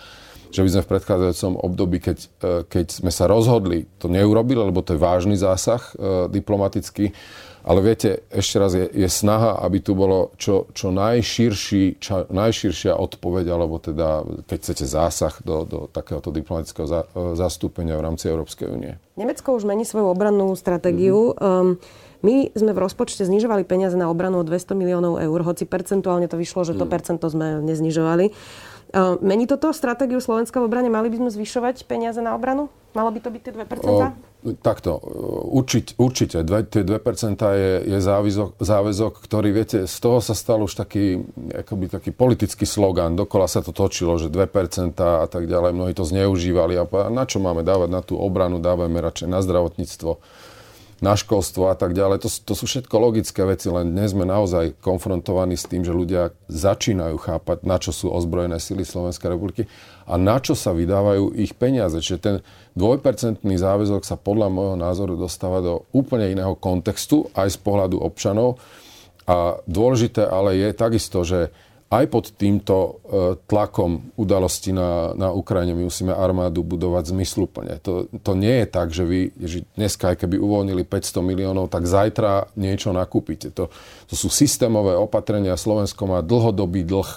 že 0.51 0.67
by 0.67 0.69
sme 0.69 0.81
v 0.83 0.91
predchádzajúcom 0.91 1.53
období, 1.63 1.97
keď, 2.03 2.17
e, 2.19 2.27
keď 2.67 2.85
sme 2.91 3.11
sa 3.15 3.31
rozhodli, 3.31 3.87
to 4.03 4.11
neurobili, 4.11 4.59
lebo 4.59 4.83
to 4.83 4.93
je 4.93 4.99
vážny 4.99 5.39
zásah 5.39 5.79
e, 5.95 6.27
diplomatický, 6.27 7.15
Ale 7.61 7.79
viete, 7.85 8.25
ešte 8.33 8.57
raz 8.57 8.73
je, 8.73 8.89
je 8.89 9.05
snaha, 9.05 9.61
aby 9.61 9.85
tu 9.85 9.93
bolo 9.93 10.33
čo, 10.41 10.65
čo, 10.73 10.89
najširší, 10.89 12.01
čo 12.01 12.25
najširšia 12.33 12.97
odpoveď, 12.97 13.53
alebo 13.53 13.77
teda, 13.77 14.25
keď 14.49 14.57
chcete, 14.57 14.85
zásah 14.89 15.33
do, 15.45 15.61
do 15.69 15.79
takéhoto 15.85 16.33
diplomatického 16.33 16.89
za, 16.89 17.05
e, 17.13 17.37
zastúpenia 17.37 18.01
v 18.01 18.05
rámci 18.09 18.33
Európskej 18.33 18.65
únie. 18.65 18.97
Nemecko 19.13 19.53
už 19.53 19.69
mení 19.69 19.85
svoju 19.85 20.09
obrannú 20.09 20.49
stratégiu. 20.57 21.37
Mm-hmm. 21.37 21.77
Um, 21.77 22.00
my 22.21 22.53
sme 22.53 22.71
v 22.71 22.79
rozpočte 22.79 23.25
znižovali 23.25 23.65
peniaze 23.65 23.97
na 23.97 24.09
obranu 24.09 24.41
o 24.41 24.47
200 24.47 24.77
miliónov 24.77 25.17
eur, 25.17 25.39
hoci 25.41 25.65
percentuálne 25.65 26.29
to 26.29 26.37
vyšlo, 26.37 26.65
že 26.65 26.77
to 26.77 26.85
mm. 26.85 26.91
percento 26.91 27.25
sme 27.29 27.61
neznižovali. 27.65 28.33
Mení 29.23 29.47
toto 29.47 29.71
stratégiu 29.71 30.19
Slovenska 30.19 30.59
v 30.59 30.67
obrane? 30.67 30.91
Mali 30.91 31.07
by 31.07 31.23
sme 31.23 31.29
zvyšovať 31.31 31.87
peniaze 31.87 32.19
na 32.19 32.35
obranu? 32.35 32.67
Malo 32.91 33.07
by 33.07 33.23
to 33.23 33.31
byť 33.31 33.41
tie 33.41 33.53
2%? 33.55 33.87
O, 33.87 34.11
takto, 34.59 34.99
určite, 35.47 35.95
určite. 35.95 36.43
Dve, 36.43 36.67
tie 36.67 36.83
2% 36.83 36.99
je, 37.39 37.71
je 37.87 37.99
záväzok, 38.03 38.59
záväzok, 38.59 39.13
ktorý, 39.23 39.55
viete, 39.55 39.87
z 39.87 39.95
toho 39.95 40.19
sa 40.19 40.35
stal 40.35 40.59
už 40.59 40.75
taký, 40.75 41.23
akoby 41.55 41.87
taký 41.87 42.11
politický 42.11 42.67
slogan. 42.67 43.15
Dokola 43.15 43.47
sa 43.47 43.63
to 43.63 43.71
točilo, 43.71 44.19
že 44.19 44.27
2% 44.27 44.91
a 44.99 45.27
tak 45.31 45.47
ďalej. 45.47 45.71
Mnohí 45.71 45.95
to 45.95 46.03
zneužívali. 46.03 46.75
A 46.75 46.83
na 47.07 47.23
čo 47.23 47.39
máme 47.39 47.63
dávať 47.63 47.89
na 47.95 48.03
tú 48.03 48.19
obranu? 48.19 48.59
Dávajme 48.59 48.99
radšej 48.99 49.27
na 49.31 49.39
zdravotníctvo 49.39 50.19
na 51.01 51.17
školstvo 51.17 51.73
a 51.73 51.75
tak 51.75 51.97
ďalej. 51.97 52.21
To, 52.21 52.29
to 52.29 52.53
sú 52.53 52.69
všetko 52.69 52.95
logické 53.01 53.41
veci, 53.41 53.73
len 53.73 53.89
dnes 53.89 54.13
sme 54.13 54.21
naozaj 54.21 54.77
konfrontovaní 54.85 55.57
s 55.57 55.65
tým, 55.65 55.81
že 55.81 55.97
ľudia 55.97 56.29
začínajú 56.45 57.17
chápať, 57.17 57.65
na 57.65 57.81
čo 57.81 57.89
sú 57.89 58.13
ozbrojené 58.13 58.61
sily 58.61 58.85
Slovenskej 58.85 59.33
republiky 59.33 59.65
a 60.05 60.21
na 60.21 60.37
čo 60.37 60.53
sa 60.53 60.77
vydávajú 60.77 61.33
ich 61.33 61.57
peniaze. 61.57 61.97
Čiže 61.97 62.19
ten 62.21 62.35
dvojpercentný 62.77 63.57
záväzok 63.57 64.05
sa 64.05 64.13
podľa 64.13 64.53
môjho 64.53 64.77
názoru 64.77 65.17
dostáva 65.17 65.65
do 65.65 65.89
úplne 65.89 66.29
iného 66.29 66.53
kontextu 66.53 67.33
aj 67.33 67.49
z 67.49 67.57
pohľadu 67.65 67.97
občanov. 67.97 68.61
A 69.25 69.57
dôležité 69.65 70.29
ale 70.29 70.53
je 70.61 70.69
takisto, 70.69 71.25
že 71.25 71.49
aj 71.91 72.05
pod 72.07 72.31
týmto 72.39 72.75
e, 72.79 72.91
tlakom 73.51 74.15
udalosti 74.15 74.71
na, 74.71 75.11
na 75.11 75.35
Ukrajine 75.35 75.75
my 75.75 75.91
musíme 75.91 76.15
armádu 76.15 76.63
budovať 76.63 77.11
zmysluplne. 77.11 77.83
To, 77.83 78.07
to 78.07 78.31
nie 78.31 78.63
je 78.63 78.67
tak, 78.71 78.95
že 78.95 79.03
vy 79.03 79.35
že 79.35 79.67
dneska, 79.75 80.15
aj 80.15 80.23
keby 80.23 80.39
uvoľnili 80.39 80.87
500 80.87 81.19
miliónov, 81.19 81.67
tak 81.67 81.83
zajtra 81.83 82.47
niečo 82.55 82.95
nakúpite. 82.95 83.51
To, 83.59 83.67
to 84.07 84.15
sú 84.15 84.31
systémové 84.31 84.95
opatrenia. 84.95 85.59
Slovensko 85.59 86.07
má 86.07 86.23
dlhodobý 86.23 86.87
dlh 86.87 87.11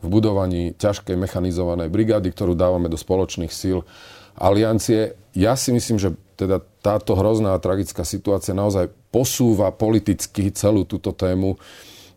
v 0.00 0.06
budovaní 0.08 0.72
ťažkej 0.80 1.12
mechanizovanej 1.12 1.92
brigády, 1.92 2.32
ktorú 2.32 2.56
dávame 2.56 2.88
do 2.88 2.96
spoločných 2.96 3.52
síl 3.52 3.84
aliancie. 4.40 5.12
Ja 5.36 5.60
si 5.60 5.76
myslím, 5.76 6.00
že 6.00 6.16
teda 6.40 6.64
táto 6.80 7.16
hrozná 7.16 7.52
a 7.52 7.60
tragická 7.60 8.00
situácia 8.04 8.56
naozaj 8.56 8.88
posúva 9.12 9.72
politicky 9.72 10.48
celú 10.52 10.88
túto 10.88 11.12
tému 11.12 11.60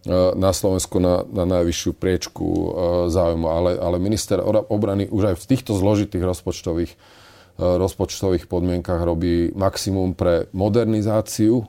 na 0.07 0.51
Slovensku 0.55 1.03
na, 1.03 1.27
na 1.27 1.43
najvyššiu 1.43 1.91
priečku 1.91 2.45
e, 2.47 2.67
záujmu. 3.11 3.47
Ale, 3.51 3.71
ale 3.75 3.99
minister 3.99 4.39
obrany 4.43 5.11
už 5.11 5.35
aj 5.35 5.35
v 5.43 5.47
týchto 5.55 5.75
zložitých 5.75 6.23
rozpočtových, 6.23 6.91
e, 6.95 6.97
rozpočtových 7.59 8.47
podmienkach 8.47 9.03
robí 9.03 9.51
maximum 9.51 10.15
pre 10.15 10.47
modernizáciu 10.55 11.67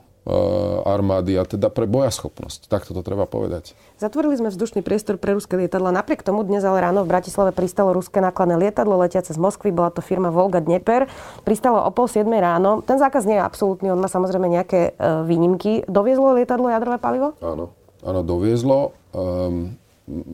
armády 0.85 1.33
a 1.33 1.49
teda 1.49 1.73
pre 1.73 1.89
bojaschopnosť. 1.89 2.69
Tak 2.69 2.85
to 2.85 3.01
treba 3.01 3.25
povedať. 3.25 3.73
Zatvorili 3.97 4.37
sme 4.37 4.53
vzdušný 4.53 4.85
priestor 4.85 5.17
pre 5.17 5.33
ruské 5.33 5.57
lietadla. 5.57 5.89
Napriek 5.89 6.21
tomu 6.21 6.45
dnes 6.45 6.61
ale 6.61 6.77
ráno 6.77 7.01
v 7.01 7.09
Bratislave 7.09 7.49
pristalo 7.49 7.89
ruské 7.89 8.21
nákladné 8.21 8.53
lietadlo 8.61 9.01
letiace 9.01 9.33
z 9.33 9.41
Moskvy. 9.41 9.73
Bola 9.73 9.89
to 9.89 10.05
firma 10.05 10.29
Volga 10.29 10.61
Dnieper. 10.61 11.09
Pristalo 11.41 11.81
o 11.81 11.89
pol 11.89 12.05
7 12.05 12.29
ráno. 12.37 12.85
Ten 12.85 13.01
zákaz 13.01 13.25
nie 13.25 13.41
je 13.41 13.43
absolútny, 13.43 13.89
on 13.89 13.97
má 13.97 14.05
samozrejme 14.05 14.45
nejaké 14.45 14.93
výnimky. 15.25 15.89
Doviezlo 15.89 16.37
lietadlo 16.37 16.69
jadrové 16.69 17.01
palivo? 17.01 17.33
Áno 17.41 17.80
áno, 18.05 18.21
doviezlo. 18.25 18.97
Um, 19.11 19.77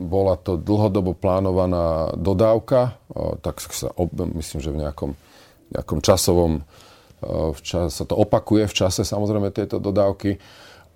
bola 0.08 0.34
to 0.40 0.58
dlhodobo 0.58 1.14
plánovaná 1.14 2.16
dodávka, 2.18 2.98
uh, 3.12 3.38
tak 3.38 3.60
sa, 3.60 3.92
ob, 3.94 4.10
myslím, 4.16 4.58
že 4.58 4.74
v 4.74 4.80
nejakom, 4.82 5.10
nejakom 5.72 5.98
časovom, 6.02 6.52
uh, 6.60 7.50
v 7.54 7.60
čas, 7.62 7.94
sa 7.94 8.04
to 8.08 8.18
opakuje 8.18 8.66
v 8.66 8.74
čase 8.74 9.06
samozrejme 9.06 9.54
tieto 9.54 9.78
dodávky. 9.78 10.40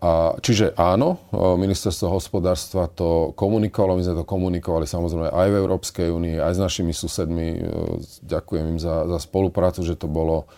A, 0.02 0.34
čiže 0.42 0.74
áno, 0.74 1.30
ministerstvo 1.30 2.10
hospodárstva 2.10 2.90
to 2.90 3.30
komunikovalo, 3.38 3.94
my 3.94 4.02
sme 4.02 4.18
to 4.18 4.26
komunikovali 4.26 4.82
samozrejme 4.82 5.30
aj 5.30 5.46
v 5.46 5.58
Európskej 5.62 6.10
únii, 6.10 6.42
aj 6.42 6.58
s 6.58 6.60
našimi 6.60 6.90
susedmi. 6.90 7.62
Ďakujem 8.26 8.66
im 8.66 8.78
za, 8.82 9.06
za 9.06 9.22
spoluprácu, 9.22 9.86
že 9.86 9.94
to, 9.94 10.10
bolo, 10.10 10.50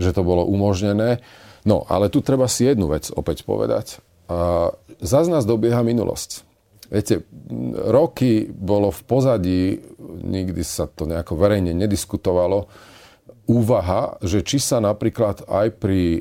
že 0.00 0.16
to 0.16 0.24
bolo 0.24 0.48
umožnené. 0.48 1.20
No, 1.68 1.84
ale 1.92 2.08
tu 2.08 2.24
treba 2.24 2.48
si 2.48 2.72
jednu 2.72 2.88
vec 2.88 3.12
opäť 3.12 3.44
povedať. 3.44 4.00
A 4.30 4.70
zase 5.02 5.26
nás 5.26 5.42
dobieha 5.42 5.82
minulosť. 5.82 6.46
Viete, 6.90 7.22
roky 7.90 8.50
bolo 8.50 8.90
v 8.90 9.00
pozadí, 9.06 9.62
nikdy 10.26 10.62
sa 10.66 10.90
to 10.90 11.06
nejako 11.06 11.38
verejne 11.38 11.70
nediskutovalo, 11.74 12.66
úvaha, 13.50 14.18
že 14.22 14.46
či 14.46 14.62
sa 14.62 14.78
napríklad 14.78 15.46
aj 15.50 15.66
pri 15.78 16.18
e, 16.18 16.20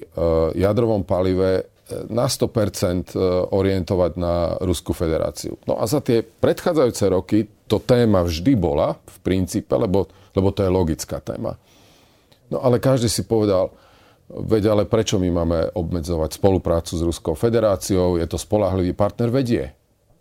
jadrovom 0.58 1.06
palive 1.06 1.62
e, 1.62 1.64
na 2.10 2.26
100% 2.26 3.14
e, 3.14 3.18
orientovať 3.54 4.12
na 4.18 4.58
Ruskú 4.62 4.98
federáciu. 4.98 5.58
No 5.70 5.78
a 5.78 5.86
za 5.86 6.02
tie 6.02 6.26
predchádzajúce 6.26 7.06
roky 7.10 7.46
to 7.70 7.78
téma 7.78 8.26
vždy 8.26 8.58
bola 8.58 8.98
v 8.98 9.18
princípe, 9.22 9.74
lebo, 9.78 10.10
lebo 10.34 10.50
to 10.50 10.66
je 10.66 10.70
logická 10.74 11.22
téma. 11.22 11.58
No 12.50 12.66
ale 12.66 12.82
každý 12.82 13.06
si 13.06 13.22
povedal, 13.26 13.70
Veď 14.30 14.78
ale 14.78 14.84
prečo 14.86 15.18
my 15.18 15.30
máme 15.34 15.74
obmedzovať 15.74 16.38
spoluprácu 16.38 16.94
s 16.94 17.02
Ruskou 17.02 17.34
federáciou? 17.34 18.22
Je 18.22 18.30
to 18.30 18.38
spolahlivý 18.38 18.94
partner? 18.94 19.34
Vedie. 19.34 19.74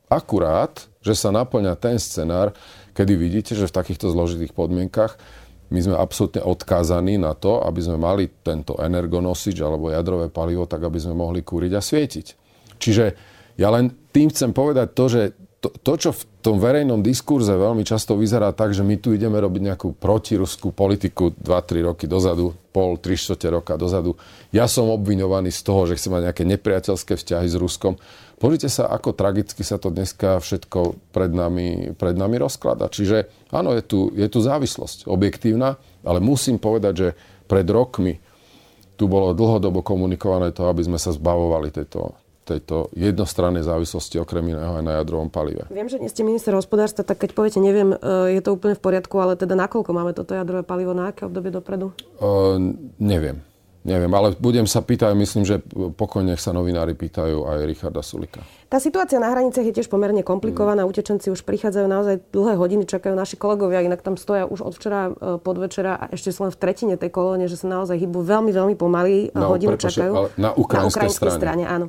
Akurát, 0.09 0.89
že 1.05 1.13
sa 1.13 1.29
naplňa 1.29 1.77
ten 1.77 2.01
scenár, 2.01 2.57
kedy 2.97 3.13
vidíte, 3.13 3.53
že 3.53 3.69
v 3.69 3.77
takýchto 3.77 4.09
zložitých 4.09 4.57
podmienkach 4.57 5.21
my 5.69 5.85
sme 5.85 5.97
absolútne 6.01 6.41
odkázaní 6.41 7.21
na 7.21 7.37
to, 7.37 7.61
aby 7.61 7.85
sme 7.85 8.01
mali 8.01 8.33
tento 8.41 8.81
energonosič 8.81 9.61
alebo 9.61 9.93
jadrové 9.93 10.33
palivo, 10.33 10.65
tak 10.65 10.89
aby 10.89 10.97
sme 10.97 11.13
mohli 11.13 11.45
kúriť 11.45 11.73
a 11.77 11.85
svietiť. 11.85 12.27
Čiže 12.81 13.05
ja 13.61 13.69
len 13.69 13.93
tým 14.09 14.33
chcem 14.33 14.57
povedať 14.57 14.89
to, 14.97 15.05
že 15.13 15.23
to, 15.59 15.75
to, 15.75 15.93
čo 15.99 16.11
v 16.15 16.23
tom 16.39 16.63
verejnom 16.63 17.03
diskurze 17.03 17.51
veľmi 17.51 17.83
často 17.83 18.15
vyzerá 18.15 18.55
tak, 18.55 18.71
že 18.71 18.87
my 18.87 18.95
tu 19.03 19.11
ideme 19.11 19.43
robiť 19.43 19.75
nejakú 19.75 19.89
protiruskú 19.99 20.71
politiku 20.71 21.35
2-3 21.35 21.83
roky 21.83 22.07
dozadu, 22.07 22.55
pol, 22.71 22.95
3 22.95 23.19
čtvrte 23.19 23.51
roka 23.51 23.75
dozadu. 23.75 24.15
Ja 24.55 24.71
som 24.71 24.87
obviňovaný 24.87 25.51
z 25.51 25.61
toho, 25.67 25.91
že 25.91 25.99
chcem 25.99 26.15
mať 26.15 26.31
nejaké 26.31 26.45
nepriateľské 26.47 27.19
vzťahy 27.19 27.51
s 27.51 27.59
Ruskom. 27.59 27.99
Pozrite 28.39 28.71
sa, 28.71 28.87
ako 28.87 29.19
tragicky 29.19 29.67
sa 29.67 29.83
to 29.83 29.91
dneska 29.91 30.39
všetko 30.39 31.11
pred 31.11 31.35
nami, 31.35 31.91
pred 31.99 32.15
nami 32.15 32.39
rozklada. 32.39 32.87
Čiže 32.87 33.51
áno, 33.51 33.75
je 33.75 33.83
tu, 33.83 34.15
je 34.15 34.31
tu 34.31 34.39
závislosť 34.39 35.11
objektívna, 35.11 35.75
ale 36.07 36.23
musím 36.23 36.63
povedať, 36.63 36.95
že 36.95 37.09
pred 37.51 37.67
rokmi 37.67 38.23
tu 38.95 39.11
bolo 39.11 39.35
dlhodobo 39.35 39.83
komunikované 39.83 40.55
to, 40.55 40.71
aby 40.71 40.87
sme 40.87 41.03
sa 41.03 41.11
zbavovali 41.11 41.75
tejto, 41.75 42.15
tejto 42.49 42.89
jednostrannej 42.97 43.61
závislosti 43.61 44.17
okrem 44.17 44.57
iného 44.57 44.81
aj 44.81 44.85
na 44.85 44.97
jadrovom 45.05 45.29
palive. 45.29 45.69
Viem, 45.69 45.93
že 45.93 46.01
nie 46.01 46.09
ste 46.09 46.25
minister 46.25 46.57
hospodárstva, 46.57 47.05
tak 47.05 47.21
keď 47.21 47.37
poviete, 47.37 47.61
neviem, 47.61 47.93
e, 47.93 47.97
je 48.33 48.41
to 48.41 48.57
úplne 48.57 48.73
v 48.73 48.81
poriadku, 48.81 49.21
ale 49.21 49.37
teda 49.37 49.53
nakoľko 49.53 49.91
máme 49.93 50.17
toto 50.17 50.33
jadrové 50.33 50.65
palivo, 50.65 50.97
na 50.97 51.13
aké 51.13 51.29
obdobie 51.29 51.53
dopredu? 51.53 51.93
Uh, 52.17 52.57
neviem. 52.97 53.45
Neviem, 53.89 54.13
ale 54.13 54.37
budem 54.37 54.69
sa 54.69 54.85
pýtať, 54.85 55.17
myslím, 55.17 55.49
že 55.49 55.65
pokojne 55.97 56.37
sa 56.37 56.53
novinári 56.53 56.93
pýtajú 56.93 57.49
aj 57.49 57.59
Richarda 57.65 58.05
Sulika. 58.05 58.45
Tá 58.69 58.77
situácia 58.77 59.17
na 59.17 59.33
hraniciach 59.33 59.65
je 59.65 59.81
tiež 59.81 59.89
pomerne 59.89 60.21
komplikovaná. 60.21 60.85
Mm. 60.85 60.93
Utečenci 60.93 61.33
už 61.33 61.41
prichádzajú 61.47 61.87
naozaj 61.89 62.21
dlhé 62.29 62.61
hodiny, 62.61 62.85
čakajú 62.85 63.17
naši 63.17 63.41
kolegovia, 63.41 63.81
inak 63.81 64.05
tam 64.05 64.21
stoja 64.21 64.45
už 64.45 64.61
od 64.61 64.77
včera 64.77 65.09
e, 65.09 65.41
podvečera 65.41 65.95
a 65.97 66.05
ešte 66.13 66.35
sú 66.35 66.45
len 66.45 66.53
v 66.53 66.61
tretine 66.61 66.95
tej 67.01 67.09
kolóne, 67.09 67.49
že 67.49 67.57
sa 67.57 67.65
naozaj 67.65 67.97
hýbu 67.97 68.21
veľmi, 68.21 68.53
veľmi 68.53 68.77
pomaly. 68.77 69.33
No, 69.33 69.57
hodinu 69.57 69.79
prepáčte, 69.79 70.05
čakajú. 70.05 70.37
na 70.37 70.53
ukrajinskej, 70.53 70.77
na 70.77 70.93
ukrajinskej 70.93 71.31
strane. 71.33 71.41
strane. 71.41 71.65
áno. 71.65 71.87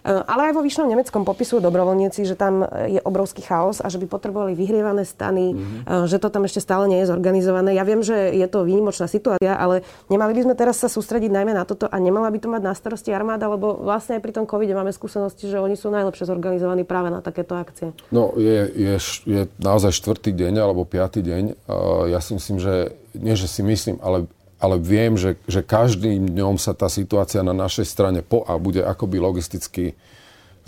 Eh, 0.00 0.22
ale 0.24 0.50
aj 0.50 0.52
vo 0.56 0.64
Vyšnom 0.64 0.88
Nemeckom 0.88 1.28
popisujú 1.28 1.60
dobrovoľníci, 1.60 2.24
že 2.24 2.38
tam 2.38 2.64
je 2.88 3.00
obrovský 3.04 3.44
chaos 3.44 3.84
a 3.84 3.92
že 3.92 4.00
by 4.00 4.06
potrebovali 4.08 4.56
vyhrievané 4.56 5.04
stany, 5.04 5.52
mm-hmm. 5.52 6.08
že 6.08 6.16
to 6.16 6.28
tam 6.32 6.44
ešte 6.48 6.64
stále 6.64 6.88
nie 6.88 7.04
je 7.04 7.10
zorganizované. 7.12 7.76
Ja 7.76 7.84
viem, 7.84 8.00
že 8.00 8.32
je 8.32 8.46
to 8.48 8.64
výnimočná 8.64 9.06
situácia, 9.10 9.56
ale 9.56 9.84
nemali 10.08 10.32
by 10.36 10.40
sme 10.48 10.54
teraz 10.56 10.80
sa 10.80 10.88
sústrediť 10.88 11.28
najmä 11.28 11.52
na 11.52 11.68
toto 11.68 11.86
a 11.88 11.96
nemala 12.00 12.32
by 12.32 12.38
to 12.40 12.48
mať 12.48 12.62
na 12.64 12.72
starosti 12.72 13.12
armáda, 13.12 13.48
lebo 13.50 13.76
vlastne 13.76 14.16
aj 14.16 14.22
pri 14.24 14.32
tom 14.32 14.44
covide 14.48 14.72
máme 14.72 14.92
skúsenosti, 14.94 15.48
že 15.48 15.60
oni 15.60 15.76
sú 15.76 15.92
najlepšie 15.92 16.28
zorganizovaní 16.28 16.88
práve 16.88 17.12
na 17.12 17.20
takéto 17.20 17.56
akcie. 17.56 17.92
No, 18.08 18.32
je, 18.36 18.68
je, 18.72 18.94
je 19.28 19.42
naozaj 19.60 19.92
štvrtý 19.92 20.32
deň 20.32 20.54
alebo 20.60 20.88
piatý 20.88 21.20
deň. 21.20 21.68
Ja 22.08 22.20
si 22.22 22.36
myslím, 22.36 22.58
že 22.58 22.96
nie, 23.14 23.34
že 23.34 23.50
si 23.50 23.60
myslím, 23.66 23.98
ale 24.00 24.30
ale 24.60 24.76
viem, 24.76 25.16
že, 25.16 25.40
že 25.48 25.64
každým 25.64 26.36
dňom 26.36 26.60
sa 26.60 26.76
tá 26.76 26.92
situácia 26.92 27.40
na 27.40 27.56
našej 27.56 27.88
strane 27.88 28.20
po 28.20 28.44
a 28.44 28.60
bude 28.60 28.84
akoby 28.84 29.16
logisticky 29.16 29.96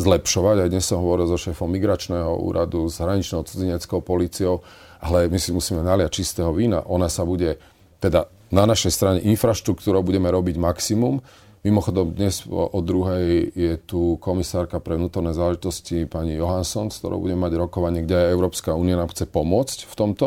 zlepšovať. 0.01 0.65
Aj 0.65 0.73
dnes 0.73 0.89
som 0.89 1.05
hovoril 1.05 1.29
so 1.29 1.37
šéfom 1.37 1.69
migračného 1.69 2.41
úradu, 2.41 2.89
s 2.89 2.97
hraničnou 2.97 3.45
cudzineckou 3.45 4.01
policiou, 4.01 4.65
ale 5.05 5.29
my 5.29 5.37
si 5.37 5.53
musíme 5.53 5.85
naliať 5.85 6.25
čistého 6.25 6.49
vína. 6.57 6.81
Ona 6.89 7.13
sa 7.13 7.29
bude, 7.29 7.61
teda 8.01 8.33
na 8.49 8.65
našej 8.65 8.93
strane 8.93 9.19
infraštruktúrou 9.21 10.01
budeme 10.01 10.33
robiť 10.33 10.57
maximum. 10.57 11.21
Mimochodom, 11.63 12.17
dnes 12.17 12.43
o, 12.49 12.81
druhej 12.83 13.55
je 13.55 13.73
tu 13.79 14.19
komisárka 14.19 14.83
pre 14.83 14.99
vnútorné 14.99 15.31
záležitosti 15.31 16.11
pani 16.11 16.35
Johansson, 16.35 16.91
s 16.91 16.99
ktorou 16.99 17.23
bude 17.23 17.39
mať 17.39 17.55
rokovanie, 17.55 18.03
kde 18.03 18.19
aj 18.19 18.33
Európska 18.35 18.75
únia 18.75 18.99
nám 18.99 19.15
chce 19.15 19.31
pomôcť 19.31 19.87
v 19.87 19.95
tomto. 19.95 20.27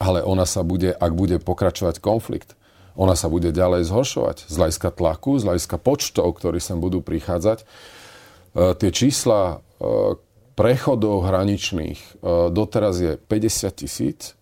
Ale 0.00 0.24
ona 0.24 0.48
sa 0.48 0.64
bude, 0.64 0.96
ak 0.96 1.12
bude 1.12 1.36
pokračovať 1.44 2.00
konflikt, 2.00 2.56
ona 3.00 3.16
sa 3.16 3.32
bude 3.32 3.48
ďalej 3.48 3.88
zhoršovať 3.88 4.44
z 4.44 4.54
hľadiska 4.60 4.92
tlaku, 4.92 5.40
z 5.40 5.48
hľadiska 5.48 5.80
počtov, 5.80 6.36
ktorí 6.36 6.60
sem 6.60 6.76
budú 6.76 7.00
prichádzať. 7.00 7.64
E, 7.64 7.66
tie 8.76 8.90
čísla 8.92 9.40
e, 9.56 9.56
prechodov 10.52 11.24
hraničných 11.24 11.96
e, 11.96 12.08
doteraz 12.52 13.00
je 13.00 13.12
50 13.16 13.80
tisíc 13.80 14.36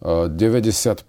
95% 0.00 1.04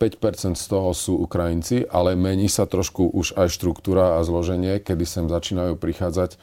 z 0.60 0.65
toho 0.67 0.91
sú 0.91 1.15
Ukrajinci, 1.24 1.88
ale 1.88 2.20
mení 2.20 2.52
sa 2.52 2.67
trošku 2.67 3.08
už 3.15 3.39
aj 3.39 3.48
štruktúra 3.48 4.20
a 4.20 4.26
zloženie, 4.28 4.84
kedy 4.84 5.08
sem 5.08 5.26
začínajú 5.32 5.80
prichádzať 5.80 6.36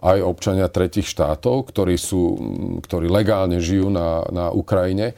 aj 0.00 0.18
občania 0.24 0.72
tretich 0.72 1.04
štátov, 1.04 1.68
ktorí, 1.68 2.00
sú, 2.00 2.40
ktorí 2.80 3.12
legálne 3.12 3.60
žijú 3.60 3.92
na, 3.92 4.24
na 4.32 4.48
Ukrajine. 4.48 5.12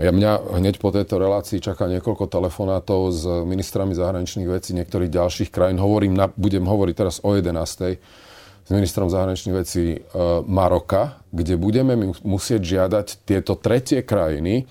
Ja 0.00 0.08
mňa 0.08 0.56
hneď 0.56 0.80
po 0.80 0.88
tejto 0.88 1.20
relácii 1.20 1.60
čaká 1.60 1.84
niekoľko 1.84 2.24
telefonátov 2.24 3.12
s 3.12 3.28
ministrami 3.44 3.92
zahraničných 3.92 4.48
vecí 4.48 4.72
niektorých 4.72 5.12
ďalších 5.12 5.52
krajín. 5.52 5.76
Hovorím, 5.76 6.16
na, 6.16 6.32
budem 6.32 6.64
hovoriť 6.64 6.94
teraz 6.96 7.20
o 7.20 7.36
11. 7.36 8.00
s 8.64 8.70
ministrom 8.72 9.12
zahraničných 9.12 9.52
vecí 9.52 9.84
e, 9.92 9.98
Maroka, 10.48 11.20
kde 11.28 11.60
budeme 11.60 11.92
musieť 12.24 12.64
žiadať 12.64 13.06
tieto 13.28 13.52
tretie 13.60 14.00
krajiny, 14.00 14.64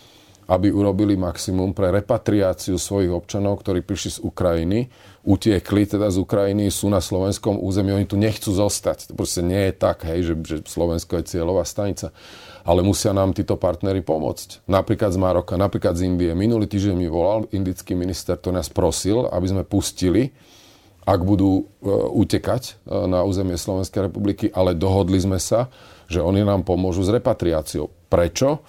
aby 0.50 0.74
urobili 0.74 1.14
maximum 1.14 1.78
pre 1.78 1.94
repatriáciu 1.94 2.82
svojich 2.82 3.14
občanov, 3.14 3.62
ktorí 3.62 3.86
prišli 3.86 4.18
z 4.18 4.20
Ukrajiny, 4.26 4.90
utiekli 5.22 5.86
teda 5.86 6.10
z 6.10 6.18
Ukrajiny, 6.18 6.68
sú 6.74 6.90
na 6.90 6.98
slovenskom 7.00 7.62
území, 7.62 7.94
oni 7.94 8.10
tu 8.10 8.18
nechcú 8.18 8.50
zostať. 8.50 9.14
To 9.14 9.14
proste 9.14 9.46
nie 9.46 9.70
je 9.70 9.74
tak, 9.78 10.02
hej, 10.10 10.28
že, 10.28 10.34
že 10.42 10.56
Slovensko 10.66 11.22
je 11.22 11.30
cieľová 11.38 11.62
stanica. 11.64 12.10
Ale 12.62 12.86
musia 12.86 13.12
nám 13.12 13.34
títo 13.34 13.58
partnery 13.58 14.06
pomôcť. 14.06 14.66
Napríklad 14.70 15.10
z 15.14 15.20
Maroka, 15.20 15.58
napríklad 15.58 15.98
z 15.98 16.06
Indie. 16.06 16.38
Minulý 16.38 16.70
týždeň 16.70 16.96
mi 16.96 17.10
volal 17.10 17.50
indický 17.50 17.98
minister, 17.98 18.38
ktorý 18.38 18.62
nás 18.62 18.70
prosil, 18.70 19.26
aby 19.30 19.48
sme 19.50 19.64
pustili 19.66 20.30
ak 21.02 21.20
budú 21.26 21.66
e, 21.82 21.90
utekať 22.14 22.64
e, 22.64 22.72
na 23.10 23.26
územie 23.26 23.58
Slovenskej 23.58 24.10
republiky, 24.10 24.54
ale 24.54 24.78
dohodli 24.78 25.18
sme 25.18 25.42
sa, 25.42 25.74
že 26.06 26.22
oni 26.22 26.46
nám 26.46 26.62
pomôžu 26.62 27.02
s 27.02 27.10
repatriáciou. 27.10 27.90
Prečo? 28.06 28.62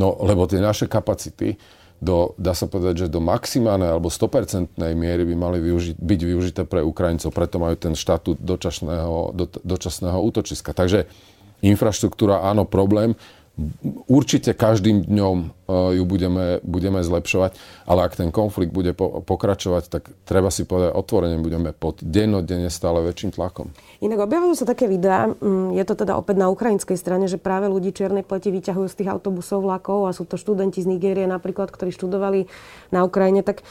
No, 0.00 0.16
lebo 0.24 0.48
tie 0.48 0.64
naše 0.64 0.88
kapacity 0.88 1.60
do, 2.00 2.32
dá 2.40 2.52
sa 2.56 2.66
povedať, 2.66 3.06
že 3.06 3.12
do 3.12 3.22
maximálnej 3.22 3.94
alebo 3.94 4.10
100% 4.10 4.76
miery 4.96 5.22
by 5.24 5.34
mali 5.36 5.58
využi- 5.60 5.96
byť 5.96 6.20
využité 6.24 6.62
pre 6.66 6.82
Ukrajincov, 6.82 7.30
preto 7.30 7.56
majú 7.60 7.76
ten 7.78 7.94
štatút 7.94 8.40
dočasného, 8.42 9.36
do, 9.36 9.44
dočasného 9.62 10.18
útočiska. 10.18 10.72
Takže 10.74 11.06
infraštruktúra, 11.64 12.44
áno, 12.44 12.68
problém, 12.68 13.16
Určite 14.10 14.50
každým 14.50 15.06
dňom 15.06 15.38
e, 15.38 15.46
ju 15.94 16.02
budeme, 16.02 16.58
budeme 16.66 17.06
zlepšovať, 17.06 17.54
ale 17.86 18.02
ak 18.02 18.18
ten 18.18 18.34
konflikt 18.34 18.74
bude 18.74 18.98
po, 18.98 19.22
pokračovať, 19.22 19.94
tak 19.94 20.10
treba 20.26 20.50
si 20.50 20.66
povedať 20.66 20.90
otvorene, 20.90 21.38
budeme 21.38 21.70
pod 21.70 22.02
dennodenne 22.02 22.66
stále 22.66 22.98
väčším 23.06 23.38
tlakom. 23.38 23.70
Inak 24.02 24.26
objavujú 24.26 24.58
sa 24.58 24.66
také 24.66 24.90
videá, 24.90 25.30
mm, 25.30 25.70
je 25.78 25.84
to 25.86 25.94
teda 25.94 26.18
opäť 26.18 26.42
na 26.42 26.50
ukrajinskej 26.50 26.98
strane, 26.98 27.30
že 27.30 27.38
práve 27.38 27.70
ľudí 27.70 27.94
čiernej 27.94 28.26
pleti 28.26 28.50
vyťahujú 28.50 28.90
z 28.90 28.98
tých 28.98 29.12
autobusov, 29.14 29.62
vlakov 29.62 30.10
a 30.10 30.16
sú 30.18 30.26
to 30.26 30.34
študenti 30.34 30.82
z 30.82 30.90
Nigérie 30.90 31.30
napríklad, 31.30 31.70
ktorí 31.70 31.94
študovali 31.94 32.50
na 32.90 33.06
Ukrajine. 33.06 33.46
Tak 33.46 33.62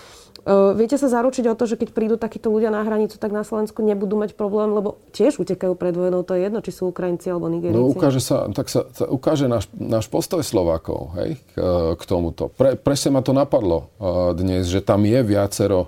viete 0.76 1.00
sa 1.00 1.08
zaručiť 1.08 1.48
o 1.48 1.56
to, 1.56 1.64
že 1.64 1.80
keď 1.80 1.90
prídu 1.96 2.16
takíto 2.20 2.52
ľudia 2.52 2.68
na 2.68 2.84
hranicu, 2.84 3.16
tak 3.16 3.32
na 3.32 3.48
Slovensku 3.48 3.80
nebudú 3.80 4.20
mať 4.20 4.36
problém, 4.36 4.76
lebo 4.76 5.00
tiež 5.16 5.40
utekajú 5.40 5.74
pred 5.80 5.96
vojnou, 5.96 6.28
to 6.28 6.36
je 6.36 6.48
jedno, 6.48 6.60
či 6.60 6.76
sú 6.76 6.92
Ukrajinci 6.92 7.32
alebo 7.32 7.48
Nigerici. 7.48 7.80
No 7.80 7.88
ukáže 7.88 8.20
sa, 8.20 8.52
tak 8.52 8.68
sa, 8.68 8.84
sa 8.92 9.08
ukáže 9.08 9.48
náš, 9.48 9.72
náš 9.72 10.12
postoj 10.12 10.44
Slovákov 10.44 11.16
hej, 11.20 11.40
k, 11.56 11.56
k 11.96 12.04
tomuto. 12.04 12.52
Pre, 12.52 12.76
presne 12.76 13.16
ma 13.16 13.22
to 13.24 13.32
napadlo 13.32 13.88
uh, 13.98 14.36
dnes, 14.36 14.68
že 14.68 14.84
tam 14.84 15.08
je 15.08 15.24
viacero 15.24 15.88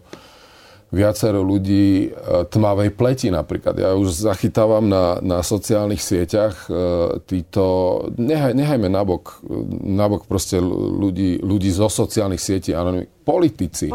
viacero 0.93 1.41
ľudí 1.41 2.07
e, 2.07 2.47
tmavej 2.49 2.93
pleti 2.93 3.27
napríklad. 3.33 3.75
Ja 3.77 3.97
už 3.97 4.13
zachytávam 4.13 4.85
na, 4.85 5.17
na 5.19 5.41
sociálnych 5.41 6.01
sieťach 6.01 6.69
e, 6.69 6.77
títo, 7.25 7.65
nehaj, 8.15 8.53
nehajme 8.53 8.87
nabok, 8.89 9.41
nabok 9.81 10.29
proste 10.29 10.61
ľudí, 10.61 11.41
ľudí 11.41 11.69
zo 11.73 11.89
sociálnych 11.89 12.41
sietí, 12.41 12.71
ale 12.71 13.09
politici. 13.25 13.89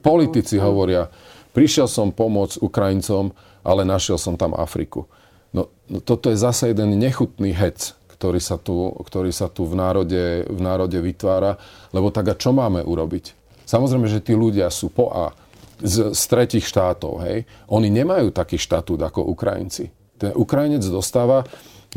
Politici 0.00 0.56
no. 0.56 0.70
hovoria, 0.70 1.10
prišiel 1.50 1.90
som 1.90 2.14
pomôcť 2.14 2.62
Ukrajincom, 2.62 3.34
ale 3.66 3.82
našiel 3.82 4.16
som 4.16 4.38
tam 4.38 4.54
Afriku. 4.54 5.10
No, 5.50 5.66
no 5.90 5.98
toto 5.98 6.30
je 6.30 6.38
zase 6.38 6.70
jeden 6.70 6.94
nechutný 6.94 7.50
hec, 7.50 7.98
ktorý 8.14 8.38
sa 8.38 8.54
tu, 8.54 8.94
ktorý 9.02 9.34
sa 9.34 9.50
tu 9.50 9.66
v, 9.66 9.74
národe, 9.74 10.46
v 10.46 10.60
národe 10.62 11.00
vytvára. 11.02 11.58
Lebo 11.90 12.14
tak 12.14 12.30
a 12.30 12.34
čo 12.38 12.54
máme 12.54 12.86
urobiť? 12.86 13.34
Samozrejme, 13.66 14.06
že 14.06 14.22
tí 14.22 14.34
ľudia 14.34 14.70
sú 14.70 14.90
po 14.90 15.10
A 15.10 15.34
z, 15.80 16.12
z 16.12 16.22
tretich 16.28 16.64
štátov, 16.68 17.24
hej, 17.26 17.48
oni 17.72 17.88
nemajú 17.88 18.30
taký 18.30 18.56
štatút 18.60 19.00
ako 19.00 19.26
Ukrajinci. 19.32 19.90
Ten 20.20 20.36
Ukrajinec 20.36 20.84
dostáva 20.84 21.48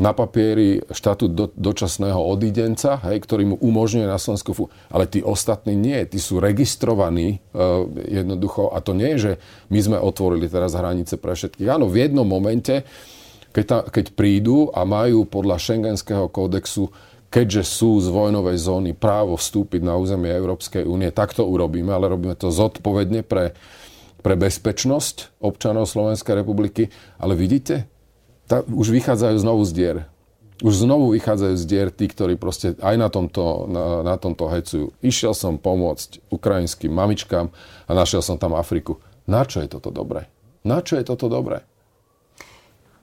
na 0.02 0.10
papieri 0.10 0.82
štatút 0.90 1.30
do, 1.30 1.46
dočasného 1.54 2.18
odídenca, 2.18 2.98
hej, 3.06 3.22
ktorý 3.22 3.54
mu 3.54 3.56
umožňuje 3.62 4.10
na 4.10 4.18
Slovensku, 4.18 4.66
ale 4.90 5.06
tí 5.06 5.22
ostatní 5.22 5.78
nie, 5.78 6.02
tí 6.10 6.18
sú 6.18 6.42
registrovaní 6.42 7.38
uh, 7.54 7.86
jednoducho 8.02 8.74
a 8.74 8.82
to 8.82 8.90
nie 8.90 9.14
je, 9.14 9.18
že 9.18 9.32
my 9.70 9.78
sme 9.78 9.98
otvorili 10.02 10.50
teraz 10.50 10.74
hranice 10.74 11.14
pre 11.14 11.38
všetkých. 11.38 11.70
Áno, 11.70 11.86
v 11.86 12.10
jednom 12.10 12.26
momente, 12.26 12.82
keď, 13.54 13.64
ta, 13.70 13.78
keď 13.86 14.18
prídu 14.18 14.66
a 14.74 14.82
majú 14.82 15.30
podľa 15.30 15.62
šengenského 15.62 16.26
kódexu 16.26 16.90
keďže 17.34 17.66
sú 17.66 17.98
z 17.98 18.14
vojnovej 18.14 18.54
zóny 18.62 18.94
právo 18.94 19.34
vstúpiť 19.34 19.82
na 19.82 19.98
územie 19.98 20.30
Európskej 20.30 20.86
únie, 20.86 21.10
tak 21.10 21.34
to 21.34 21.42
urobíme, 21.42 21.90
ale 21.90 22.06
robíme 22.06 22.38
to 22.38 22.54
zodpovedne 22.54 23.26
pre, 23.26 23.58
pre 24.22 24.38
bezpečnosť 24.38 25.42
občanov 25.42 25.90
Slovenskej 25.90 26.38
republiky. 26.38 26.94
Ale 27.18 27.34
vidíte, 27.34 27.90
tá, 28.46 28.62
už 28.62 28.94
vychádzajú 28.94 29.34
znovu 29.42 29.66
z 29.66 29.72
dier. 29.74 29.96
Už 30.62 30.86
znovu 30.86 31.10
vychádzajú 31.18 31.54
z 31.58 31.64
dier 31.66 31.88
tí, 31.90 32.06
ktorí 32.06 32.38
proste 32.38 32.78
aj 32.78 32.94
na 32.94 33.10
tomto, 33.10 33.66
na, 33.66 34.06
na 34.06 34.14
tomto 34.14 34.46
hecujú. 34.46 34.94
Išiel 35.02 35.34
som 35.34 35.58
pomôcť 35.58 36.30
ukrajinským 36.30 36.94
mamičkám 36.94 37.50
a 37.84 37.90
našiel 37.90 38.22
som 38.22 38.38
tam 38.38 38.54
Afriku. 38.54 39.02
Na 39.26 39.42
čo 39.42 39.58
je 39.58 39.66
toto 39.66 39.90
dobré? 39.90 40.30
Na 40.62 40.86
čo 40.86 40.94
je 40.94 41.02
toto 41.02 41.26
dobré? 41.26 41.66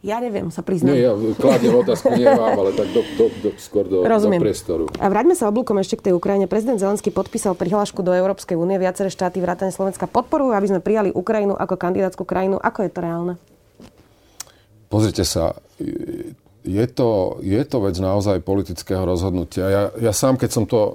Ja 0.02 0.18
neviem, 0.18 0.50
sa 0.50 0.66
priznám. 0.66 0.98
Nie, 0.98 1.06
ja 1.06 1.14
kladiem 1.38 1.78
otázku, 1.78 2.10
nie 2.18 2.26
vám, 2.26 2.58
ale 2.58 2.74
tak 2.74 2.90
do, 2.90 3.06
do, 3.22 3.26
do, 3.38 3.50
skôr 3.62 3.86
do, 3.86 4.02
Rozumiem. 4.02 4.42
do 4.42 4.50
priestoru. 4.50 4.90
A 4.98 5.06
vráťme 5.14 5.38
sa 5.38 5.46
oblúkom 5.46 5.78
ešte 5.78 6.02
k 6.02 6.10
tej 6.10 6.14
Ukrajine. 6.18 6.50
Prezident 6.50 6.82
Zelenský 6.82 7.14
podpísal 7.14 7.54
prihlášku 7.54 8.02
do 8.02 8.10
Európskej 8.10 8.58
únie. 8.58 8.82
Viaceré 8.82 9.14
štáty 9.14 9.38
vrátane 9.38 9.70
Slovenska 9.70 10.10
podporujú, 10.10 10.58
aby 10.58 10.68
sme 10.74 10.82
prijali 10.82 11.14
Ukrajinu 11.14 11.54
ako 11.54 11.78
kandidátskú 11.78 12.26
krajinu. 12.26 12.58
Ako 12.58 12.90
je 12.90 12.92
to 12.98 13.00
reálne? 13.06 13.34
Pozrite 14.90 15.22
sa, 15.22 15.62
je 16.66 16.86
to, 16.90 17.38
je 17.46 17.62
to 17.62 17.78
vec 17.86 17.96
naozaj 18.02 18.42
politického 18.42 19.06
rozhodnutia. 19.06 19.70
Ja, 19.70 19.84
ja 20.02 20.14
sám, 20.18 20.42
keď 20.42 20.50
som 20.50 20.66
to 20.66 20.80
uh, 20.82 20.94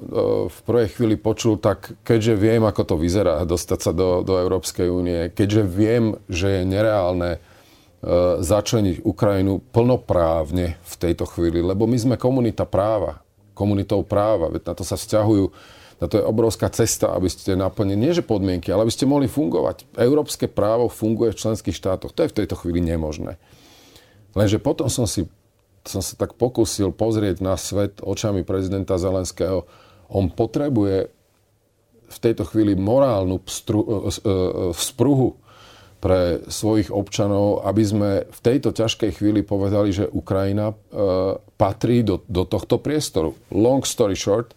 v 0.51 0.59
prvej 0.66 0.88
chvíli 0.99 1.14
počul, 1.14 1.62
tak 1.62 1.95
keďže 2.03 2.35
viem, 2.35 2.66
ako 2.66 2.83
to 2.83 2.95
vyzerá 2.99 3.47
dostať 3.47 3.79
sa 3.79 3.95
do, 3.95 4.27
do 4.27 4.35
Európskej 4.35 4.90
únie, 4.90 5.31
keďže 5.31 5.62
viem, 5.62 6.19
že 6.27 6.61
je 6.61 6.62
nereálne 6.66 7.38
E, 7.38 7.45
začleniť 8.38 9.03
Ukrajinu 9.03 9.59
plnoprávne 9.75 10.79
v 10.79 10.95
tejto 10.95 11.27
chvíli, 11.27 11.59
lebo 11.59 11.90
my 11.90 11.99
sme 11.99 12.14
komunita 12.14 12.62
práva, 12.62 13.19
komunitou 13.51 14.07
práva, 14.07 14.47
veď 14.47 14.62
na 14.71 14.75
to 14.79 14.85
sa 14.87 14.95
vzťahujú, 14.95 15.45
na 15.97 16.07
to 16.07 16.21
je 16.21 16.25
obrovská 16.29 16.69
cesta, 16.71 17.11
aby 17.16 17.27
ste 17.27 17.57
naplnili, 17.57 17.99
nie 17.99 18.12
podmienky, 18.21 18.69
ale 18.71 18.85
aby 18.85 18.92
ste 18.92 19.09
mohli 19.09 19.27
fungovať. 19.27 19.97
Európske 19.97 20.47
právo 20.47 20.92
funguje 20.92 21.33
v 21.33 21.40
členských 21.40 21.75
štátoch, 21.75 22.12
to 22.12 22.29
je 22.29 22.31
v 22.31 22.38
tejto 22.45 22.55
chvíli 22.61 22.85
nemožné. 22.85 23.40
Lenže 24.37 24.61
potom 24.61 24.87
som 24.92 25.09
si 25.09 25.27
som 25.87 26.03
sa 26.03 26.19
tak 26.19 26.35
pokúsil 26.35 26.90
pozrieť 26.90 27.38
na 27.38 27.55
svet 27.55 28.03
očami 28.03 28.42
prezidenta 28.42 28.99
Zelenského. 28.99 29.64
On 30.11 30.27
potrebuje 30.27 31.09
v 32.07 32.19
tejto 32.19 32.47
chvíli 32.47 32.75
morálnu 32.75 33.42
pstru, 33.42 33.83
e, 33.83 34.11
e, 34.11 34.21
spruhu 34.75 35.38
pre 36.07 36.47
svojich 36.47 36.95
občanov, 36.95 37.66
aby 37.66 37.83
sme 37.83 38.11
v 38.31 38.38
tejto 38.38 38.71
ťažkej 38.71 39.19
chvíli 39.19 39.42
povedali, 39.42 39.90
že 39.90 40.07
Ukrajina 40.07 40.71
e, 40.71 40.75
patrí 41.59 42.07
do, 42.07 42.23
do 42.31 42.47
tohto 42.47 42.79
priestoru. 42.79 43.35
Long 43.51 43.83
story 43.83 44.14
short, 44.14 44.55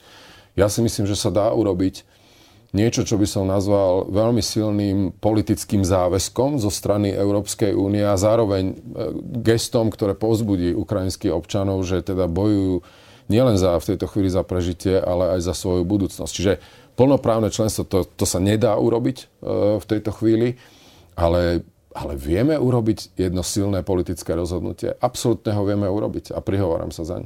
ja 0.53 0.69
si 0.69 0.85
myslím, 0.85 1.09
že 1.09 1.17
sa 1.17 1.33
dá 1.33 1.49
urobiť 1.49 2.05
niečo, 2.69 3.01
čo 3.01 3.17
by 3.17 3.25
som 3.25 3.49
nazval 3.49 4.13
veľmi 4.13 4.45
silným 4.45 5.17
politickým 5.17 5.81
záväzkom 5.81 6.61
zo 6.61 6.69
strany 6.69 7.09
Európskej 7.17 7.73
únie 7.73 8.05
a 8.05 8.13
zároveň 8.13 8.63
e, 8.69 8.75
gestom, 9.41 9.89
ktoré 9.89 10.13
povzbudí 10.13 10.77
ukrajinských 10.77 11.33
občanov, 11.33 11.81
že 11.81 12.05
teda 12.05 12.29
bojujú 12.29 12.85
nielen 13.25 13.57
za, 13.57 13.73
v 13.81 13.97
tejto 13.97 14.05
chvíli 14.05 14.29
za 14.29 14.45
prežitie, 14.45 15.01
ale 15.01 15.33
aj 15.33 15.49
za 15.49 15.57
svoju 15.57 15.81
budúcnosť. 15.81 16.29
Čiže 16.29 16.53
plnoprávne 16.93 17.49
členstvo, 17.49 17.89
to, 17.89 18.05
to 18.05 18.29
sa 18.29 18.37
nedá 18.37 18.77
urobiť 18.77 19.17
e, 19.17 19.25
v 19.81 19.85
tejto 19.89 20.13
chvíli 20.13 20.61
ale 21.19 21.67
ale 21.89 22.13
vieme 22.15 22.53
urobiť 22.55 23.17
jedno 23.17 23.41
silné 23.41 23.81
politické 23.81 24.37
rozhodnutie. 24.37 24.93
Absolútne 25.01 25.57
ho 25.57 25.65
vieme 25.65 25.89
urobiť 25.89 26.31
a 26.31 26.39
prihovorám 26.39 26.93
sa 26.93 27.01
zaň. 27.01 27.25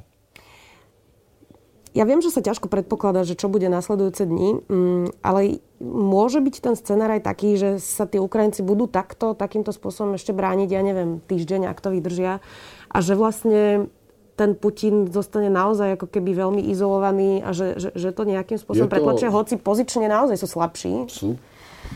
Ja 1.93 2.09
viem, 2.09 2.25
že 2.25 2.33
sa 2.33 2.41
ťažko 2.41 2.73
predpokladá, 2.73 3.21
že 3.21 3.37
čo 3.37 3.53
bude 3.53 3.69
nasledujúce 3.69 4.25
dni, 4.25 4.65
mm, 4.65 5.21
ale 5.21 5.61
môže 5.77 6.41
byť 6.41 6.55
ten 6.57 6.73
scenár 6.73 7.13
aj 7.13 7.21
taký, 7.21 7.53
že 7.53 7.77
sa 7.77 8.09
tí 8.09 8.17
Ukrajinci 8.17 8.65
budú 8.65 8.89
takto, 8.89 9.37
takýmto 9.37 9.69
spôsobom 9.69 10.17
ešte 10.17 10.33
brániť, 10.33 10.69
ja 10.73 10.81
neviem, 10.81 11.21
týždeň, 11.21 11.69
ak 11.69 11.77
to 11.77 11.93
vydržia. 11.93 12.41
A 12.89 12.97
že 12.97 13.13
vlastne 13.13 13.93
ten 14.33 14.57
Putin 14.57 15.13
zostane 15.13 15.53
naozaj 15.53 16.01
ako 16.01 16.09
keby 16.09 16.33
veľmi 16.33 16.65
izolovaný 16.73 17.45
a 17.45 17.53
že, 17.53 17.77
že, 17.77 17.89
že 17.93 18.09
to 18.09 18.25
nejakým 18.25 18.57
spôsobom 18.57 18.89
to... 18.89 18.93
pretlačia, 18.97 19.29
hoci 19.29 19.61
pozične 19.61 20.09
naozaj 20.09 20.41
sú 20.41 20.49
slabší. 20.49 21.05
Sú. 21.13 21.37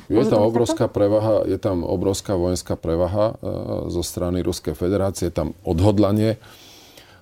Je 0.07 0.23
tam 0.25 0.45
obrovská 0.45 0.85
prevaha, 0.85 1.43
je 1.49 1.57
tam 1.57 1.81
obrovská 1.81 2.37
vojenská 2.37 2.77
prevaha 2.77 3.35
e, 3.41 3.49
zo 3.89 4.01
strany 4.05 4.45
Ruskej 4.45 4.77
federácie, 4.77 5.29
je 5.29 5.35
tam 5.35 5.57
odhodlanie 5.65 6.37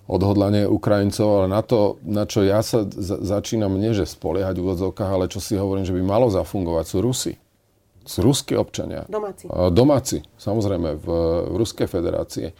odhodlanie 0.06 0.70
Ukrajincov, 0.70 1.28
ale 1.42 1.48
na 1.50 1.66
to, 1.66 1.98
na 2.06 2.30
čo 2.30 2.46
ja 2.46 2.62
sa 2.62 2.86
začínam 3.02 3.74
nie 3.74 3.90
že 3.98 4.06
spoliehať 4.06 4.62
v 4.62 4.64
úvodzovkách, 4.70 5.10
ale 5.10 5.32
čo 5.34 5.42
si 5.42 5.58
hovorím, 5.58 5.86
že 5.86 5.98
by 5.98 6.02
malo 6.06 6.30
zafungovať, 6.30 6.86
sú 6.86 6.98
Rusi. 7.02 7.34
Sú 8.06 8.22
ruskí 8.22 8.54
občania. 8.54 9.02
Domáci. 9.10 9.50
Domáci, 9.50 10.18
samozrejme, 10.38 10.94
v, 11.02 11.08
v 11.50 11.54
Ruskej 11.58 11.90
federácie. 11.90 12.54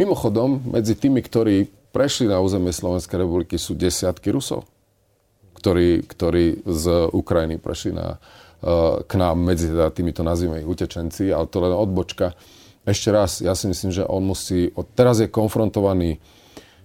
Mimochodom, 0.00 0.72
medzi 0.72 0.96
tými, 0.96 1.20
ktorí 1.20 1.68
prešli 1.92 2.32
na 2.32 2.40
územie 2.40 2.72
Slovenskej 2.72 3.20
republiky, 3.20 3.60
sú 3.60 3.76
desiatky 3.76 4.32
Rusov, 4.32 4.64
ktorí, 5.60 6.08
ktorí 6.08 6.64
z 6.64 7.12
Ukrajiny 7.12 7.60
prešli 7.60 7.92
na, 7.92 8.16
e, 8.16 8.39
k 9.06 9.12
nám 9.16 9.40
medzi 9.40 9.72
teda 9.72 9.88
týmito 9.88 10.20
nazvime 10.20 10.60
ich 10.60 10.68
utečenci, 10.68 11.32
ale 11.32 11.48
to 11.48 11.64
len 11.64 11.72
odbočka. 11.72 12.36
Ešte 12.84 13.08
raz, 13.08 13.40
ja 13.40 13.56
si 13.56 13.68
myslím, 13.68 13.92
že 13.92 14.04
on 14.04 14.24
musí, 14.24 14.72
teraz 14.96 15.20
je 15.20 15.28
konfrontovaný 15.28 16.20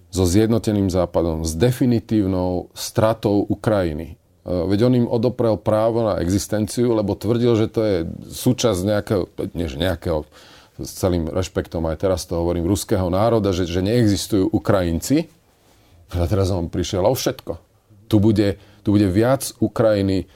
so 0.08 0.24
zjednoteným 0.24 0.88
západom, 0.88 1.44
s 1.44 1.52
definitívnou 1.52 2.72
stratou 2.72 3.44
Ukrajiny. 3.44 4.16
E, 4.16 4.48
veď 4.48 4.88
on 4.88 4.94
im 5.04 5.06
odoprel 5.08 5.60
právo 5.60 6.04
na 6.08 6.20
existenciu, 6.24 6.96
lebo 6.96 7.12
tvrdil, 7.12 7.52
že 7.60 7.66
to 7.68 7.80
je 7.84 7.96
súčasť 8.32 8.80
nejakého, 8.86 9.22
nie 9.52 9.68
nejakého, 9.68 10.24
s 10.80 10.90
celým 10.96 11.28
rešpektom 11.28 11.84
aj 11.88 12.00
teraz 12.00 12.28
to 12.28 12.36
hovorím, 12.36 12.68
ruského 12.68 13.08
národa, 13.08 13.52
že, 13.52 13.68
že 13.68 13.84
neexistujú 13.84 14.52
Ukrajinci. 14.52 15.28
A 16.12 16.24
teraz 16.28 16.52
on 16.52 16.70
prišiel 16.70 17.02
o 17.02 17.12
všetko. 17.12 17.58
Tu 18.06 18.16
bude, 18.22 18.60
tu 18.86 18.94
bude 18.94 19.08
viac 19.10 19.50
Ukrajiny, 19.58 20.30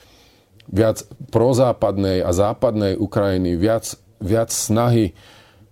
viac 0.71 1.03
prozápadnej 1.35 2.23
a 2.23 2.31
západnej 2.31 2.95
Ukrajiny, 2.95 3.59
viac, 3.59 3.99
viac 4.23 4.55
snahy 4.55 5.13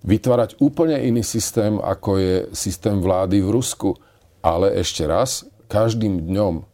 vytvárať 0.03 0.59
úplne 0.59 0.99
iný 0.99 1.23
systém, 1.23 1.79
ako 1.79 2.11
je 2.19 2.35
systém 2.55 2.99
vlády 2.99 3.43
v 3.43 3.51
Rusku. 3.55 3.95
Ale 4.43 4.75
ešte 4.75 5.07
raz, 5.07 5.47
každým 5.67 6.27
dňom 6.27 6.55
uh, 6.59 6.65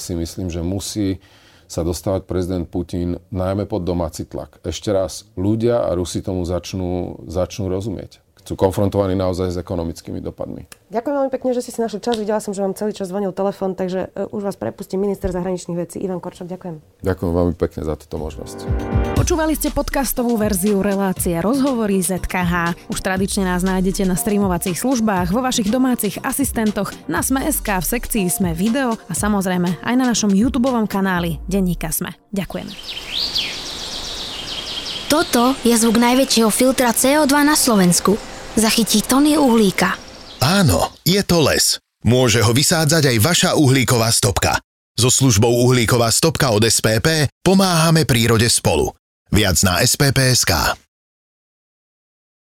si 0.00 0.16
myslím, 0.16 0.48
že 0.48 0.64
musí 0.64 1.20
sa 1.68 1.80
dostávať 1.80 2.28
prezident 2.28 2.68
Putin 2.68 3.16
najmä 3.32 3.64
pod 3.64 3.84
domáci 3.88 4.28
tlak. 4.28 4.60
Ešte 4.60 4.92
raz, 4.92 5.24
ľudia 5.40 5.88
a 5.88 5.96
Rusi 5.96 6.20
tomu 6.20 6.44
začnú, 6.44 7.24
začnú 7.24 7.72
rozumieť 7.72 8.20
sú 8.52 8.60
konfrontovaní 8.60 9.16
naozaj 9.16 9.48
s 9.48 9.56
ekonomickými 9.56 10.20
dopadmi. 10.20 10.68
Ďakujem 10.92 11.14
veľmi 11.16 11.32
pekne, 11.32 11.56
že 11.56 11.64
ste 11.64 11.72
si 11.72 11.80
našli 11.80 12.04
čas. 12.04 12.20
Videla 12.20 12.36
som, 12.36 12.52
že 12.52 12.60
vám 12.60 12.76
celý 12.76 12.92
čas 12.92 13.08
zvonil 13.08 13.32
telefón, 13.32 13.72
takže 13.72 14.12
e, 14.12 14.28
už 14.28 14.44
vás 14.44 14.60
prepustím 14.60 15.00
minister 15.00 15.32
zahraničných 15.32 15.80
vecí 15.80 15.96
Ivan 16.04 16.20
Korčok. 16.20 16.52
Ďakujem. 16.52 17.00
Ďakujem 17.00 17.32
veľmi 17.32 17.54
pekne 17.56 17.80
za 17.88 17.96
túto 17.96 18.20
možnosť. 18.20 18.68
Počúvali 19.16 19.56
ste 19.56 19.72
podcastovú 19.72 20.36
verziu 20.36 20.84
relácie 20.84 21.40
Rozhovory 21.40 22.04
ZKH. 22.04 22.76
Už 22.92 23.00
tradične 23.00 23.48
nás 23.48 23.64
nájdete 23.64 24.04
na 24.04 24.20
streamovacích 24.20 24.76
službách, 24.76 25.32
vo 25.32 25.40
vašich 25.40 25.72
domácich 25.72 26.20
asistentoch, 26.20 26.92
na 27.08 27.24
Sme.sk, 27.24 27.64
v 27.64 27.86
sekcii 27.88 28.28
Sme 28.28 28.52
video 28.52 29.00
a 29.08 29.16
samozrejme 29.16 29.80
aj 29.80 29.94
na 29.96 30.04
našom 30.04 30.28
YouTube 30.28 30.68
kanáli 30.92 31.40
Denníka 31.48 31.88
Sme. 31.88 32.12
Ďakujem. 32.36 32.68
Toto 35.08 35.52
je 35.64 35.76
zvuk 35.76 36.00
najväčšieho 36.00 36.48
filtra 36.48 36.92
CO2 36.92 37.32
na 37.44 37.56
Slovensku 37.56 38.31
zachytí 38.56 39.04
tony 39.04 39.38
uhlíka. 39.38 39.96
Áno, 40.42 40.90
je 41.06 41.22
to 41.22 41.38
les. 41.44 41.78
Môže 42.02 42.42
ho 42.42 42.50
vysádzať 42.50 43.14
aj 43.14 43.18
vaša 43.22 43.50
uhlíková 43.54 44.10
stopka. 44.10 44.58
So 44.98 45.08
službou 45.08 45.48
uhlíková 45.64 46.10
stopka 46.10 46.50
od 46.50 46.66
SPP 46.66 47.30
pomáhame 47.40 48.04
prírode 48.04 48.50
spolu. 48.50 48.92
Viac 49.32 49.56
na 49.64 49.80
spp.sk. 49.80 50.76